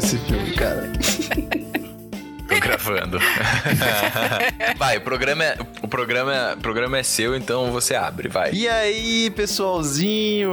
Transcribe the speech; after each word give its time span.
Desse, 0.00 0.18
filme, 0.18 0.52
cara. 0.52 0.90
Tô 2.48 2.60
gravando. 2.60 3.18
vai, 4.78 4.98
o 4.98 5.00
programa 5.00 5.44
é, 5.44 5.56
o 5.82 5.88
programa, 5.88 6.34
é- 6.34 6.54
o 6.54 6.56
programa 6.58 6.98
é 6.98 7.02
seu, 7.02 7.34
então 7.34 7.72
você 7.72 7.94
abre, 7.94 8.28
vai. 8.28 8.52
E 8.52 8.68
aí, 8.68 9.30
pessoalzinho? 9.34 10.52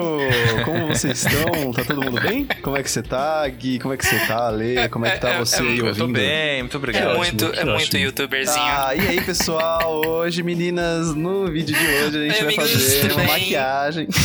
Como 0.66 0.88
vocês 0.88 1.24
estão? 1.26 1.72
Tá 1.74 1.84
todo 1.84 2.02
mundo 2.04 2.20
bem? 2.22 2.48
Como 2.64 2.78
é 2.78 2.82
que 2.84 2.90
você 2.90 3.04
tá, 3.04 3.48
Gui? 3.48 3.80
Como 3.80 3.94
é 3.94 3.98
que 3.98 4.06
você 4.06 4.18
tá, 4.26 4.48
Ale? 4.48 4.90
Como 4.90 5.06
é 5.06 5.12
que 5.12 5.20
tá 5.20 5.30
É, 5.30 5.36
é, 5.36 5.40
você 5.40 5.58
é, 5.58 5.60
aí 5.62 5.78
eu 5.78 5.88
Eu 5.88 5.96
tô 5.96 6.02
ouvindo? 6.04 6.18
bem, 6.20 6.62
muito 6.64 6.76
É 6.76 6.78
obrigado. 6.78 7.18
muito, 7.18 7.46
é 7.54 7.66
muito 7.66 7.98
youtuberzinho. 7.98 8.66
Ah, 8.66 8.96
e 8.96 9.08
aí, 9.08 9.22
pessoal? 9.22 10.02
Hoje, 10.08 10.42
meninas, 10.42 11.14
no 11.14 11.46
vídeo 11.48 11.78
de 11.78 11.86
hoje 11.86 12.18
a 12.28 12.30
gente 12.32 12.44
vai 12.46 12.56
fazer 12.56 13.12
uma 13.12 13.18
bem? 13.18 13.28
maquiagem. 13.28 14.08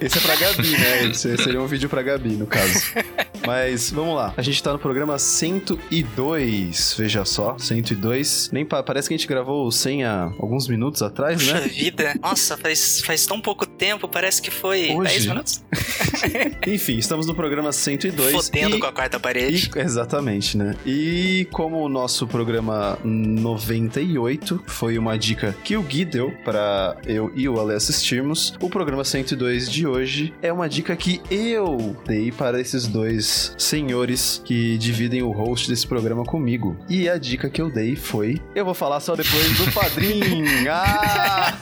Esse 0.00 0.18
é 0.18 0.20
pra 0.20 0.34
Gabi, 0.34 0.68
né? 0.70 1.04
Esse 1.10 1.36
seria 1.36 1.60
um 1.60 1.66
vídeo 1.66 1.88
pra 1.88 2.02
Gabi, 2.02 2.30
no 2.30 2.44
caso. 2.46 2.92
Mas 3.46 3.90
vamos 3.90 4.14
lá. 4.16 4.32
A 4.36 4.42
gente 4.42 4.62
tá 4.62 4.72
no 4.72 4.78
programa 4.78 5.18
102, 5.18 6.94
veja 6.98 7.24
só, 7.24 7.56
102. 7.58 8.50
Nem 8.52 8.64
pa- 8.64 8.82
parece 8.82 9.08
que 9.08 9.14
a 9.14 9.16
gente 9.16 9.26
gravou 9.26 9.66
o 9.66 9.72
100 9.72 10.04
há 10.04 10.32
alguns 10.38 10.68
minutos 10.68 11.02
atrás, 11.02 11.42
Puxa 11.42 11.54
né? 11.60 11.66
vida. 11.68 12.14
Nossa, 12.22 12.56
faz, 12.56 13.00
faz 13.00 13.26
tão 13.26 13.40
pouco 13.40 13.66
tempo, 13.66 14.06
parece 14.08 14.40
que 14.40 14.50
foi 14.50 14.90
Hoje? 14.94 15.10
10 15.12 15.26
minutos. 15.26 15.62
Enfim, 16.66 16.98
estamos 16.98 17.26
no 17.26 17.34
programa 17.34 17.72
102. 17.72 18.32
Fodendo 18.32 18.76
e... 18.76 18.78
com 18.80 18.86
a 18.86 18.92
quarta 18.92 19.18
parede. 19.18 19.70
E- 19.74 19.78
exatamente, 19.80 20.56
né? 20.56 20.76
E 20.86 21.46
como 21.50 21.78
o 21.82 21.88
nosso 21.88 22.26
programa 22.26 22.98
98 23.04 24.62
foi 24.66 24.98
uma 24.98 25.18
dica 25.18 25.54
que 25.64 25.76
o 25.76 25.82
Gui 25.82 26.04
deu 26.04 26.32
pra 26.44 26.96
eu 27.06 27.32
e 27.34 27.48
o 27.48 27.60
Ale 27.60 27.74
assistirmos, 27.74 28.54
o 28.60 28.70
programa 28.70 29.04
102 29.04 29.70
de 29.70 29.86
hoje 29.86 30.32
é 30.42 30.52
uma 30.52 30.68
dica 30.68 30.94
que 30.96 31.20
eu 31.30 31.96
dei 32.06 32.30
para 32.30 32.60
esses 32.60 32.86
dois 32.86 33.31
senhores 33.56 34.40
que 34.44 34.76
dividem 34.78 35.22
o 35.22 35.30
host 35.30 35.68
desse 35.68 35.86
programa 35.86 36.24
comigo. 36.24 36.76
E 36.88 37.08
a 37.08 37.18
dica 37.18 37.48
que 37.48 37.60
eu 37.60 37.70
dei 37.70 37.96
foi: 37.96 38.40
eu 38.54 38.64
vou 38.64 38.74
falar 38.74 39.00
só 39.00 39.14
depois 39.14 39.58
do 39.58 39.70
padrinho. 39.72 40.70
Ah! 40.70 41.54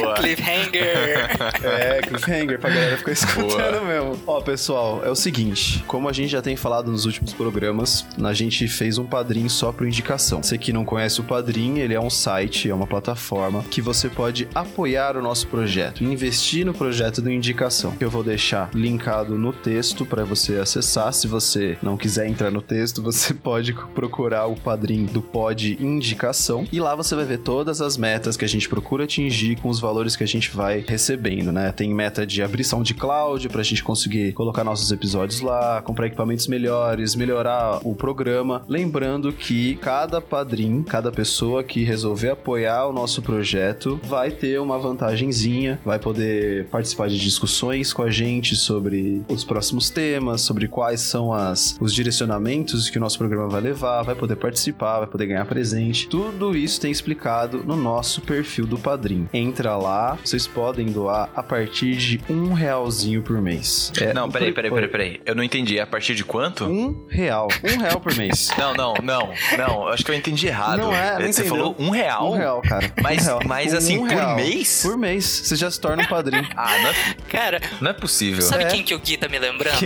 Boa. 0.00 0.14
Cliffhanger. 0.14 1.30
É, 1.62 2.00
cliffhanger 2.02 2.58
pra 2.58 2.70
galera 2.70 2.96
ficar 2.96 3.12
escutando 3.12 3.84
mesmo. 3.84 4.20
Ó, 4.26 4.40
pessoal, 4.40 5.02
é 5.04 5.10
o 5.10 5.14
seguinte: 5.14 5.82
como 5.86 6.08
a 6.08 6.12
gente 6.12 6.28
já 6.30 6.42
tem 6.42 6.56
falado 6.56 6.90
nos 6.90 7.04
últimos 7.04 7.32
programas, 7.32 8.06
a 8.22 8.32
gente 8.32 8.66
fez 8.68 8.98
um 8.98 9.04
padrinho 9.04 9.48
só 9.48 9.72
pro 9.72 9.86
indicação. 9.86 10.42
Você 10.42 10.58
que 10.58 10.72
não 10.72 10.84
conhece 10.84 11.20
o 11.20 11.24
padrinho, 11.24 11.78
ele 11.78 11.94
é 11.94 12.00
um 12.00 12.10
site, 12.10 12.68
é 12.68 12.74
uma 12.74 12.86
plataforma 12.86 13.64
que 13.70 13.80
você 13.80 14.08
pode 14.08 14.48
apoiar 14.54 15.16
o 15.16 15.22
nosso 15.22 15.46
projeto, 15.46 16.04
investir 16.04 16.64
no 16.64 16.74
projeto 16.74 17.22
do 17.22 17.30
indicação. 17.30 17.94
Eu 18.00 18.10
vou 18.10 18.22
deixar 18.22 18.70
linkado 18.74 19.36
no 19.36 19.52
texto 19.52 20.04
para 20.04 20.24
você 20.24 20.56
acessar. 20.56 21.12
Se 21.12 21.26
você 21.26 21.76
não 21.82 21.96
quiser 21.96 22.26
entrar 22.26 22.50
no 22.50 22.62
texto, 22.62 23.02
você 23.02 23.34
pode 23.34 23.74
procurar 23.94 24.46
o 24.46 24.56
padrinho 24.56 25.06
do 25.06 25.22
Pod 25.22 25.76
Indicação 25.80 26.66
e 26.72 26.80
lá 26.80 26.94
você 26.94 27.14
vai 27.14 27.24
ver 27.24 27.38
todas 27.38 27.80
as 27.80 27.96
metas 27.96 28.36
que 28.36 28.44
a 28.44 28.48
gente 28.48 28.68
procura 28.68 29.04
atingir 29.04 29.56
com 29.60 29.68
os 29.68 29.80
valores 29.80 30.16
que 30.16 30.24
a 30.24 30.28
gente 30.28 30.50
vai 30.50 30.84
recebendo, 30.86 31.52
né? 31.52 31.72
Tem 31.72 31.92
meta 31.92 32.26
de 32.26 32.42
abrir 32.42 32.64
SoundCloud 32.64 33.48
pra 33.48 33.62
gente 33.62 33.82
conseguir 33.82 34.32
colocar 34.32 34.64
nossos 34.64 34.90
episódios 34.90 35.40
lá, 35.40 35.82
comprar 35.82 36.06
equipamentos 36.06 36.46
melhores, 36.46 37.14
melhorar 37.14 37.80
o 37.84 37.94
programa. 37.94 38.64
Lembrando 38.68 39.32
que 39.32 39.76
cada 39.76 40.20
padrinho, 40.20 40.84
cada 40.84 41.10
pessoa 41.10 41.62
que 41.62 41.84
resolver 41.84 42.30
apoiar 42.30 42.86
o 42.86 42.92
nosso 42.92 43.22
projeto 43.22 44.00
vai 44.04 44.30
ter 44.30 44.60
uma 44.60 44.78
vantagenzinha, 44.78 45.80
vai 45.84 45.98
poder 45.98 46.66
participar 46.66 47.08
de 47.08 47.18
discussões 47.18 47.92
com 47.92 48.02
a 48.02 48.10
gente 48.10 48.54
sobre 48.62 49.22
os 49.28 49.44
próximos 49.44 49.90
temas, 49.90 50.40
sobre 50.42 50.68
quais 50.68 51.00
são 51.00 51.32
as, 51.32 51.76
os 51.80 51.92
direcionamentos 51.94 52.88
que 52.88 52.98
o 52.98 53.00
nosso 53.00 53.18
programa 53.18 53.48
vai 53.48 53.60
levar, 53.60 54.02
vai 54.02 54.14
poder 54.14 54.36
participar, 54.36 54.98
vai 54.98 55.06
poder 55.06 55.26
ganhar 55.26 55.44
presente. 55.44 56.08
Tudo 56.08 56.56
isso 56.56 56.80
tem 56.80 56.90
explicado 56.90 57.62
no 57.64 57.76
nosso 57.76 58.20
perfil 58.20 58.66
do 58.66 58.78
Padrim. 58.78 59.28
Entra 59.32 59.76
lá, 59.76 60.18
vocês 60.24 60.46
podem 60.46 60.86
doar 60.86 61.28
a 61.34 61.42
partir 61.42 61.96
de 61.96 62.20
um 62.30 62.52
realzinho 62.52 63.22
por 63.22 63.40
mês. 63.40 63.92
É, 64.00 64.12
Não, 64.14 64.30
peraí, 64.30 64.52
peraí, 64.52 64.70
peraí, 64.70 64.88
peraí. 64.88 65.20
Eu 65.26 65.34
não 65.34 65.42
entendi. 65.42 65.78
A 65.80 65.86
partir 65.86 66.14
de 66.14 66.24
quanto? 66.24 66.64
Um 66.64 67.04
real. 67.08 67.48
Um 67.64 67.78
real 67.80 68.00
por 68.00 68.14
mês. 68.16 68.50
Não, 68.62 68.74
não, 68.74 68.94
não, 69.02 69.30
não. 69.58 69.88
Acho 69.88 70.04
que 70.04 70.10
eu 70.10 70.14
entendi 70.14 70.46
errado. 70.46 70.78
Não 70.78 70.92
é, 70.94 71.12
não 71.18 71.20
Você 71.32 71.40
entendeu. 71.42 71.48
falou 71.56 71.76
um 71.78 71.90
real? 71.90 72.32
Um 72.32 72.36
real, 72.36 72.62
cara. 72.62 72.92
Mas- 73.02 73.22
um 73.22 73.26
real. 73.26 73.40
mas 73.46 73.74
assim, 73.74 73.98
por 73.98 74.08
real. 74.08 74.36
mês? 74.36 74.82
Por 74.82 74.96
mês. 74.96 75.24
Você 75.24 75.56
já 75.56 75.70
se 75.70 75.80
torna 75.80 76.02
um 76.02 76.06
padrinho. 76.06 76.46
Ah, 76.56 76.78
não 76.78 76.88
é, 76.88 76.94
Cara, 77.28 77.60
não 77.80 77.90
é 77.90 77.92
possível. 77.92 78.40
Sabe 78.52 78.64
É. 78.64 78.66
quem 78.68 78.82
que 78.82 78.94
o 78.94 78.98
Gui 78.98 79.16
tá 79.16 79.28
me 79.28 79.38
lembrando? 79.38 79.82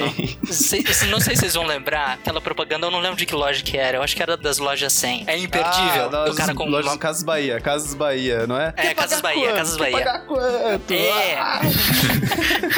Não 1.09 1.21
sei 1.21 1.35
se 1.35 1.41
vocês 1.41 1.55
vão 1.55 1.65
lembrar, 1.65 2.15
aquela 2.15 2.41
propaganda, 2.41 2.87
eu 2.87 2.91
não 2.91 3.01
lembro 3.01 3.17
de 3.17 3.27
que 3.27 3.35
loja 3.35 3.63
que 3.63 3.77
era. 3.77 3.99
Eu 3.99 4.03
acho 4.03 4.15
que 4.17 4.23
era 4.23 4.37
das 4.37 4.59
lojas 4.59 4.93
100. 4.93 5.25
É 5.27 5.39
imperdível. 5.39 6.11
Ah, 6.13 6.29
o 6.31 6.35
cara 6.35 6.55
com 6.55 6.65
lojas 6.69 6.93
uma... 6.93 6.99
Casas 6.99 7.23
Bahia, 7.23 7.61
Casas 7.61 7.95
Bahia, 7.95 8.47
não 8.47 8.59
é? 8.59 8.69
É, 8.77 8.83
Quer 8.83 8.95
Casas 8.95 9.21
Bahia, 9.21 9.41
quanto? 9.45 9.57
Casas 9.57 9.77
Quer 9.77 9.83
Bahia. 9.91 9.99
pagar 10.05 10.21
quanto? 10.27 10.93
É. 10.93 11.37
Ah! 11.39 11.61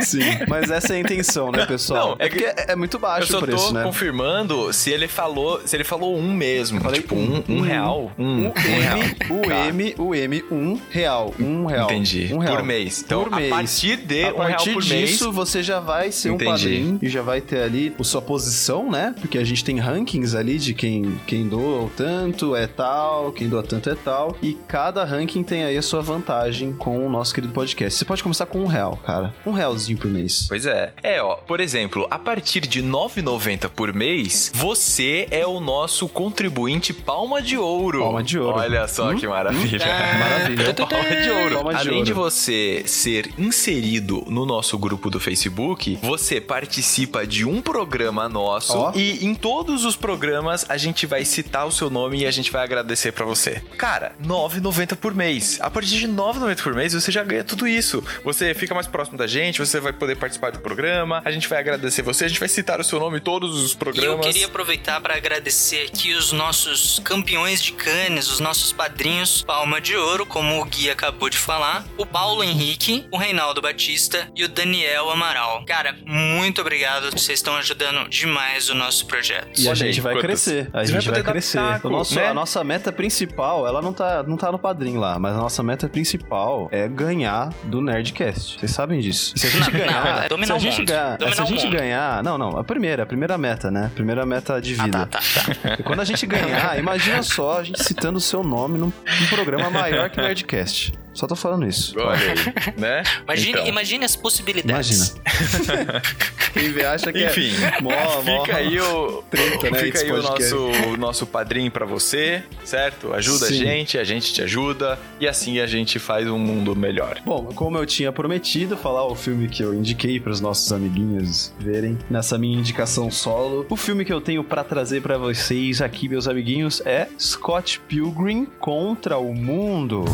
Sim, 0.00 0.20
mas 0.48 0.70
essa 0.70 0.92
é 0.94 0.96
a 0.96 1.00
intenção, 1.00 1.50
né, 1.50 1.64
pessoal? 1.66 2.10
Não, 2.10 2.16
é 2.18 2.26
é 2.26 2.28
que 2.28 2.38
porque 2.42 2.60
é, 2.62 2.72
é 2.72 2.76
muito 2.76 2.96
Eu 2.96 3.00
baixo 3.00 3.32
só 3.32 3.38
o 3.38 3.42
preço, 3.42 3.68
tô 3.68 3.72
né? 3.74 3.82
confirmando 3.84 4.72
se 4.72 4.90
ele 4.90 5.08
falou, 5.08 5.60
se 5.64 5.76
ele 5.76 5.84
falou 5.84 6.16
um 6.16 6.32
mesmo. 6.32 6.80
Falei 6.80 7.00
tipo, 7.00 7.14
um, 7.14 7.42
um, 7.48 7.56
um. 7.58 7.60
real. 7.60 8.12
Um, 8.18 8.46
O 8.46 8.48
um 8.48 8.52
real. 8.52 8.98
M, 8.98 9.14
o 9.30 9.48
Tá. 9.48 9.66
M, 9.66 9.94
o 9.98 10.14
M, 10.14 10.44
um 10.50 10.80
real. 10.90 11.34
Um 11.38 11.66
real. 11.66 11.84
Entendi. 11.90 12.30
Um 12.32 12.38
real. 12.38 12.56
Por 12.56 12.64
mês. 12.64 13.02
Então, 13.04 13.24
Por 13.24 13.32
a 13.32 13.36
mês. 13.36 13.50
partir 13.50 13.96
de 13.96 14.24
A 14.24 14.28
um 14.32 14.36
real 14.38 14.48
partir 14.50 14.72
por 14.74 14.82
disso, 14.82 15.24
mês. 15.24 15.34
você 15.36 15.62
já 15.62 15.80
vai 15.80 16.10
ser 16.12 16.30
um 16.30 16.34
Entendi. 16.34 16.50
padrinho 16.50 16.98
e 17.02 17.08
já 17.08 17.22
vai 17.22 17.40
ter 17.40 17.62
ali 17.62 17.94
a 17.98 18.04
sua 18.04 18.22
posição, 18.22 18.90
né? 18.90 19.14
Porque 19.20 19.38
a 19.38 19.44
gente 19.44 19.64
tem 19.64 19.78
rankings 19.78 20.36
ali 20.36 20.58
de 20.58 20.74
quem, 20.74 21.18
quem 21.26 21.46
doa 21.48 21.90
tanto 21.96 22.54
é 22.56 22.66
tal, 22.66 23.32
quem 23.32 23.48
doa 23.48 23.62
tanto 23.62 23.90
é 23.90 23.94
tal. 23.94 24.36
E 24.42 24.54
cada 24.68 25.04
ranking 25.04 25.42
tem 25.42 25.64
aí 25.64 25.76
a 25.76 25.82
sua 25.82 26.00
vantagem 26.02 26.72
com 26.72 27.04
o 27.06 27.08
nosso 27.10 27.34
querido 27.34 27.52
podcast. 27.52 27.98
Você 27.98 28.04
pode 28.04 28.22
começar 28.22 28.46
com 28.46 28.60
um 28.60 28.66
real, 28.66 28.96
cara. 29.04 29.34
Um 29.46 29.52
realzinho 29.52 29.98
por 29.98 30.10
mês. 30.10 30.46
Pois 30.48 30.66
é. 30.66 30.92
É, 31.02 31.22
ó, 31.22 31.36
por 31.36 31.60
exemplo, 31.60 32.06
a 32.10 32.18
partir 32.18 32.60
de 32.66 32.80
R$ 32.80 32.86
9,90 32.88 33.68
por 33.68 33.92
mês, 33.92 34.50
você 34.54 35.26
é 35.30 35.46
o 35.46 35.60
nosso 35.60 36.08
contribuinte 36.08 36.92
palma 36.92 37.42
de 37.42 37.56
ouro. 37.56 38.00
Palma 38.00 38.22
de 38.22 38.38
ouro. 38.38 38.58
Olha 38.58 38.86
só 38.88 39.10
Hum? 39.10 39.16
que 39.16 39.26
maravilha. 39.26 39.84
Maravilha. 40.18 40.74
Palma 40.74 41.16
de 41.22 41.30
ouro. 41.30 41.54
Palma 41.56 41.74
de 41.74 41.80
Além 41.80 41.92
ouro. 41.94 42.04
de 42.06 42.12
você 42.12 42.82
ser 42.86 43.30
inserido 43.38 44.24
no 44.28 44.46
nosso 44.46 44.78
grupo 44.78 45.10
do 45.10 45.20
Facebook, 45.20 45.98
você 46.02 46.40
participa 46.40 47.26
de 47.26 47.44
um 47.44 47.60
programa 47.60 48.28
nosso 48.28 48.76
Ó. 48.76 48.92
e 48.94 49.24
em 49.24 49.34
todos 49.34 49.84
os 49.84 49.96
programas 49.96 50.64
a 50.68 50.76
gente 50.76 51.06
vai 51.06 51.24
citar 51.24 51.66
o 51.66 51.72
seu 51.72 51.90
nome 51.90 52.20
e 52.20 52.26
a 52.26 52.30
gente 52.30 52.50
vai 52.50 52.62
agradecer 52.64 53.12
pra 53.12 53.24
você. 53.24 53.62
Cara, 53.76 54.12
R$ 54.20 54.26
9,90 54.26 54.96
por 54.96 55.14
mês. 55.14 55.58
A 55.60 55.70
partir 55.70 55.98
de 55.98 56.06
R$ 56.06 56.12
9,90 56.12 56.62
por 56.62 56.74
mês 56.74 56.92
você 56.94 57.10
já 57.12 57.22
ganha 57.22 57.44
tudo 57.44 57.66
isso. 57.68 58.02
Você 58.24 58.54
fica 58.54 58.74
mais 58.74 58.86
próximo 58.86 59.16
da 59.18 59.26
gente, 59.26 59.33
você 59.58 59.80
vai 59.80 59.92
poder 59.92 60.16
participar 60.16 60.50
do 60.52 60.58
programa, 60.60 61.20
a 61.24 61.30
gente 61.30 61.48
vai 61.48 61.58
agradecer 61.58 62.02
você, 62.02 62.24
a 62.24 62.28
gente 62.28 62.40
vai 62.40 62.48
citar 62.48 62.80
o 62.80 62.84
seu 62.84 62.98
nome 63.00 63.18
em 63.18 63.20
todos 63.20 63.54
os 63.62 63.70
E 63.72 63.74
eu 63.74 63.78
programas. 63.78 64.26
queria 64.26 64.46
aproveitar 64.46 65.00
para 65.00 65.16
agradecer 65.16 65.86
aqui 65.88 66.14
os 66.14 66.32
nossos 66.32 66.98
campeões 67.04 67.62
de 67.62 67.72
Cannes, 67.72 68.28
os 68.28 68.40
nossos 68.40 68.72
padrinhos 68.72 69.42
Palma 69.42 69.80
de 69.80 69.96
Ouro, 69.96 70.24
como 70.26 70.60
o 70.60 70.64
Gui 70.64 70.90
acabou 70.90 71.28
de 71.28 71.36
falar, 71.38 71.84
o 71.98 72.06
Paulo 72.06 72.42
Henrique, 72.44 73.06
o 73.10 73.16
Reinaldo 73.16 73.60
Batista 73.60 74.28
e 74.34 74.44
o 74.44 74.48
Daniel 74.48 75.10
Amaral. 75.10 75.64
Cara, 75.66 75.96
muito 76.06 76.60
obrigado, 76.60 77.10
vocês 77.10 77.38
estão 77.38 77.56
ajudando 77.56 78.08
demais 78.08 78.68
o 78.70 78.74
nosso 78.74 79.06
projeto. 79.06 79.58
E 79.60 79.68
a 79.68 79.74
gente 79.74 80.00
vai 80.00 80.14
quantas. 80.14 80.44
crescer. 80.44 80.70
A 80.72 80.80
Você 80.84 80.92
gente 80.92 81.10
vai 81.10 81.22
vai, 81.22 81.32
crescer. 81.32 81.58
pitaco, 81.58 81.88
O 81.88 81.90
nosso, 81.90 82.14
né? 82.14 82.28
A 82.28 82.34
nossa 82.34 82.62
meta 82.64 82.92
principal, 82.92 83.66
ela 83.66 83.80
não 83.82 83.92
tá, 83.92 84.22
não 84.22 84.36
tá 84.36 84.50
no 84.52 84.58
padrinho 84.58 85.00
lá, 85.00 85.18
mas 85.18 85.34
a 85.34 85.38
nossa 85.38 85.62
meta 85.62 85.88
principal 85.88 86.68
é 86.70 86.86
ganhar 86.88 87.50
do 87.64 87.80
Nerdcast. 87.80 88.58
Vocês 88.58 88.70
sabem 88.70 89.00
disso. 89.00 89.23
E 89.34 89.38
se 89.38 89.46
a 89.46 89.50
gente 89.50 89.70
Não, 89.70 89.78
não, 89.78 89.86
ganhar. 89.86 90.24
é 90.24 90.28
dominar 90.28 90.46
se 90.46 90.52
a 90.52 90.58
gente 90.70 90.78
mundo. 90.80 90.88
ganhar. 90.88 91.18
Se 91.34 91.40
a 91.40 91.44
gente 91.44 91.68
ganhar. 91.68 92.22
Não, 92.22 92.36
não. 92.36 92.58
A 92.58 92.64
primeira, 92.64 93.02
a 93.04 93.06
primeira 93.06 93.38
meta, 93.38 93.70
né? 93.70 93.90
Primeira 93.94 94.26
meta 94.26 94.60
de 94.60 94.74
Ah, 94.78 94.84
vida. 94.84 95.06
tá, 95.06 95.18
tá, 95.18 95.20
tá. 95.62 95.76
E 95.78 95.82
quando 95.82 96.00
a 96.00 96.04
gente 96.04 96.26
ganhar, 96.26 96.76
imagina 96.80 97.22
só 97.22 97.58
a 97.60 97.64
gente 97.64 97.82
citando 97.82 98.18
o 98.18 98.20
seu 98.20 98.42
nome 98.42 98.76
num, 98.78 98.86
num 99.20 99.26
programa 99.30 99.70
maior 99.70 100.10
que 100.10 100.18
o 100.18 100.22
Nerdcast. 100.22 100.92
Só 101.14 101.26
tô 101.26 101.36
falando 101.36 101.66
isso. 101.66 101.94
Olha 101.98 102.18
aí, 102.18 102.34
né? 102.76 103.02
Imagine, 103.22 103.50
Então. 103.50 103.66
imagine 103.66 104.04
as 104.04 104.16
possibilidades. 104.16 105.14
Imagina. 105.14 106.02
Quem 106.54 106.84
acha 106.84 107.12
que 107.12 107.24
Enfim, 107.24 107.52
é 107.64 107.80
mó, 107.82 107.90
mó... 107.90 108.44
Fica 108.44 108.56
aí 108.56 108.80
o, 108.80 109.22
treta, 109.28 109.70
né, 109.70 109.78
fica 109.80 109.98
aí 110.00 110.12
o 110.12 110.22
nosso, 110.22 110.56
o 110.92 110.96
nosso 110.96 111.26
padrinho 111.26 111.70
pra 111.70 111.84
você, 111.84 112.44
certo? 112.64 113.12
Ajuda 113.12 113.46
Sim. 113.46 113.54
a 113.54 113.64
gente, 113.64 113.98
a 113.98 114.04
gente 114.04 114.32
te 114.32 114.40
ajuda 114.40 114.98
e 115.18 115.26
assim 115.26 115.58
a 115.58 115.66
gente 115.66 115.98
faz 115.98 116.28
um 116.28 116.38
mundo 116.38 116.76
melhor. 116.76 117.20
Bom, 117.26 117.46
como 117.54 117.76
eu 117.76 117.84
tinha 117.84 118.12
prometido 118.12 118.76
falar 118.76 119.04
o 119.04 119.16
filme 119.16 119.48
que 119.48 119.64
eu 119.64 119.74
indiquei 119.74 120.20
para 120.20 120.30
os 120.30 120.40
nossos 120.40 120.72
amiguinhos 120.72 121.52
verem 121.58 121.98
nessa 122.08 122.38
minha 122.38 122.56
indicação 122.58 123.10
solo, 123.10 123.66
o 123.68 123.76
filme 123.76 124.04
que 124.04 124.12
eu 124.12 124.20
tenho 124.20 124.44
para 124.44 124.62
trazer 124.62 125.02
para 125.02 125.18
vocês 125.18 125.82
aqui, 125.82 126.08
meus 126.08 126.28
amiguinhos, 126.28 126.80
é 126.86 127.08
Scott 127.18 127.80
Pilgrim 127.88 128.46
contra 128.60 129.18
o 129.18 129.34
Mundo. 129.34 130.04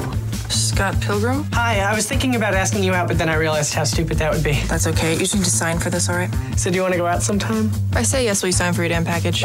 Scott 0.80 0.98
Pilgrim? 1.02 1.44
Hi, 1.52 1.80
I 1.80 1.94
was 1.94 2.08
thinking 2.08 2.36
about 2.36 2.54
asking 2.54 2.82
you 2.82 2.94
out, 2.94 3.06
but 3.06 3.18
then 3.18 3.28
I 3.28 3.34
realized 3.34 3.74
how 3.74 3.84
stupid 3.84 4.16
that 4.16 4.32
would 4.32 4.42
be. 4.42 4.52
That's 4.66 4.86
okay. 4.86 5.12
You 5.12 5.26
should 5.26 5.40
just 5.40 5.58
sign 5.58 5.78
for 5.78 5.90
this, 5.90 6.08
all 6.08 6.16
right? 6.16 6.30
So, 6.56 6.70
do 6.70 6.76
you 6.76 6.80
want 6.80 6.94
to 6.94 6.98
go 6.98 7.04
out 7.04 7.22
sometime? 7.22 7.70
I 7.92 8.02
say 8.02 8.24
yes, 8.24 8.42
will 8.42 8.48
you 8.48 8.54
sign 8.54 8.72
for 8.72 8.80
your 8.80 8.88
damn 8.88 9.04
package? 9.04 9.44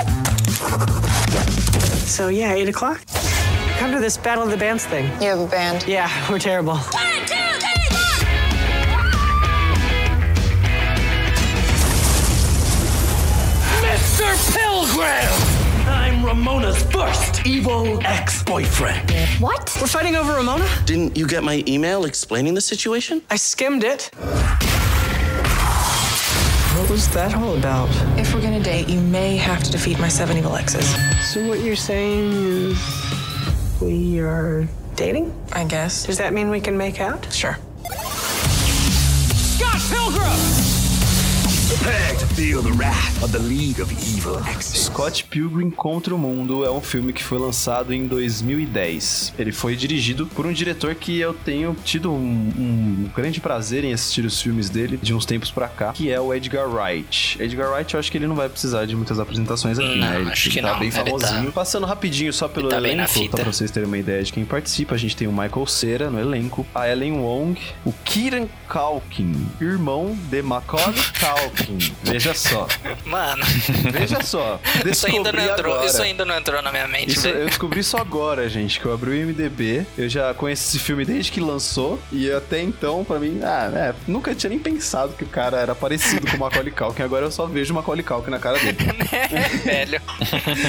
So, 2.07 2.29
yeah, 2.29 2.53
8 2.53 2.69
o'clock? 2.69 3.05
Come 3.79 3.91
to 3.91 3.99
this 3.99 4.15
Battle 4.15 4.45
of 4.45 4.49
the 4.49 4.55
Bands 4.55 4.85
thing. 4.85 5.11
You 5.21 5.27
have 5.27 5.41
a 5.41 5.47
band. 5.47 5.85
Yeah, 5.85 6.09
we're 6.31 6.39
terrible. 6.39 6.77
One, 6.77 7.03
two, 7.27 7.35
three, 7.59 7.83
four! 7.91 8.15
Mr. 13.83 14.55
Pilgrim! 14.55 15.54
I'm 16.25 16.39
Ramona's 16.39 16.81
first 16.85 17.45
evil 17.45 17.99
ex-boyfriend. 18.03 19.11
What? 19.39 19.77
We're 19.79 19.85
fighting 19.85 20.15
over 20.15 20.33
Ramona? 20.33 20.67
Didn't 20.85 21.15
you 21.15 21.27
get 21.27 21.43
my 21.43 21.63
email 21.67 22.05
explaining 22.05 22.55
the 22.55 22.61
situation? 22.61 23.21
I 23.29 23.35
skimmed 23.35 23.83
it. 23.83 24.09
What 26.73 26.89
was 26.89 27.07
that 27.09 27.35
all 27.35 27.55
about? 27.55 27.89
If 28.17 28.33
we're 28.33 28.41
gonna 28.41 28.59
date, 28.59 28.89
you 28.89 29.01
may 29.01 29.37
have 29.37 29.61
to 29.65 29.71
defeat 29.71 29.99
my 29.99 30.07
seven 30.07 30.35
evil 30.35 30.55
exes. 30.55 30.95
So, 31.31 31.47
what 31.47 31.59
you're 31.59 31.75
saying 31.75 32.31
is 32.31 33.79
we 33.79 34.19
are 34.19 34.67
dating? 34.95 35.31
I 35.53 35.65
guess. 35.65 36.07
Does 36.07 36.17
that 36.17 36.33
mean 36.33 36.49
we 36.49 36.59
can 36.59 36.75
make 36.75 36.99
out? 36.99 37.31
Sure. 37.31 37.55
Scott 39.35 39.79
Pilgrim! 39.91 40.74
Prepare 41.79 42.15
to 42.17 42.25
feel 42.35 42.61
the 42.63 42.71
wrath 42.77 43.21
of 43.23 43.31
the 43.31 43.39
League 43.39 43.81
of 43.81 43.91
Evil 43.93 44.39
Exes. 44.49 44.83
Scott 44.85 45.23
Pilgrim 45.25 45.69
contra 45.69 46.13
o 46.15 46.17
Mundo 46.17 46.63
é 46.63 46.71
um 46.71 46.79
filme 46.79 47.11
que 47.11 47.23
foi 47.23 47.37
lançado 47.37 47.93
em 47.93 48.07
2010. 48.07 49.33
Ele 49.37 49.51
foi 49.51 49.75
dirigido 49.75 50.25
por 50.27 50.45
um 50.45 50.53
diretor 50.53 50.95
que 50.95 51.19
eu 51.19 51.33
tenho 51.33 51.75
tido 51.83 52.11
um, 52.11 52.15
um 52.57 53.09
grande 53.15 53.41
prazer 53.41 53.83
em 53.83 53.93
assistir 53.93 54.23
os 54.25 54.41
filmes 54.41 54.69
dele 54.69 54.97
de 55.01 55.13
uns 55.13 55.25
tempos 55.25 55.51
pra 55.51 55.67
cá, 55.67 55.91
que 55.91 56.09
é 56.11 56.19
o 56.19 56.33
Edgar 56.33 56.67
Wright. 56.69 57.37
Edgar 57.41 57.71
Wright, 57.71 57.93
eu 57.93 57.99
acho 57.99 58.11
que 58.11 58.17
ele 58.17 58.27
não 58.27 58.35
vai 58.35 58.47
precisar 58.47 58.85
de 58.85 58.95
muitas 58.95 59.19
apresentações 59.19 59.77
aqui, 59.77 59.99
Não, 59.99 60.07
né? 60.09 60.21
Ele 60.21 60.31
acho 60.31 60.49
que 60.49 60.61
tá 60.61 60.71
não. 60.73 60.79
bem 60.79 60.89
tá- 60.91 61.03
famosinho. 61.03 61.51
Passando 61.51 61.85
rapidinho 61.85 62.31
só 62.31 62.47
pelo 62.47 62.67
Ele 62.67 62.75
tá 62.75 62.77
elenco, 62.77 63.29
tá 63.29 63.37
pra 63.43 63.51
vocês 63.51 63.69
terem 63.71 63.87
uma 63.87 63.97
ideia 63.97 64.23
de 64.23 64.31
quem 64.31 64.45
participa. 64.45 64.95
A 64.95 64.97
gente 64.97 65.15
tem 65.15 65.27
o 65.27 65.31
Michael 65.31 65.65
Cera 65.67 66.09
no 66.09 66.19
elenco, 66.19 66.65
a 66.73 66.87
Ellen 66.87 67.13
Wong, 67.19 67.59
o 67.83 67.91
Kieran 68.05 68.47
Culkin, 68.69 69.35
irmão 69.59 70.17
de 70.29 70.41
Macaulay 70.41 70.93
Culkin. 71.19 71.64
Veja 72.03 72.33
só, 72.33 72.67
Mano, 73.05 73.43
veja 73.91 74.21
só. 74.23 74.59
isso 74.85 75.07
ainda, 75.07 75.31
não 75.31 75.43
entrou, 75.43 75.73
agora. 75.73 75.87
isso 75.87 76.01
ainda 76.01 76.25
não 76.25 76.37
entrou 76.37 76.61
na 76.61 76.71
minha 76.71 76.87
mente, 76.87 77.11
Isso 77.11 77.27
eu 77.27 77.45
descobri 77.45 77.83
só 77.83 77.97
agora, 77.97 78.47
gente, 78.49 78.79
que 78.79 78.85
eu 78.85 78.93
abri 78.93 79.11
o 79.11 79.15
IMDB. 79.15 79.85
Eu 79.97 80.09
já 80.09 80.33
conheço 80.33 80.67
esse 80.67 80.79
filme 80.79 81.05
desde 81.05 81.31
que 81.31 81.39
lançou. 81.39 81.99
E 82.11 82.31
até 82.31 82.61
então, 82.61 83.03
pra 83.03 83.19
mim, 83.19 83.39
ah, 83.43 83.71
é, 83.73 83.95
nunca 84.07 84.33
tinha 84.33 84.49
nem 84.49 84.59
pensado 84.59 85.13
que 85.13 85.23
o 85.23 85.27
cara 85.27 85.57
era 85.57 85.75
parecido 85.75 86.29
com 86.29 86.37
o 86.37 86.39
Macaulay 86.39 86.71
Culkin. 86.71 87.03
Agora 87.03 87.25
eu 87.25 87.31
só 87.31 87.45
vejo 87.45 87.73
o 87.73 87.75
Macaulay 87.75 88.03
Culkin 88.03 88.31
na 88.31 88.39
cara 88.39 88.57
dele. 88.59 88.77
Velho. 89.63 90.01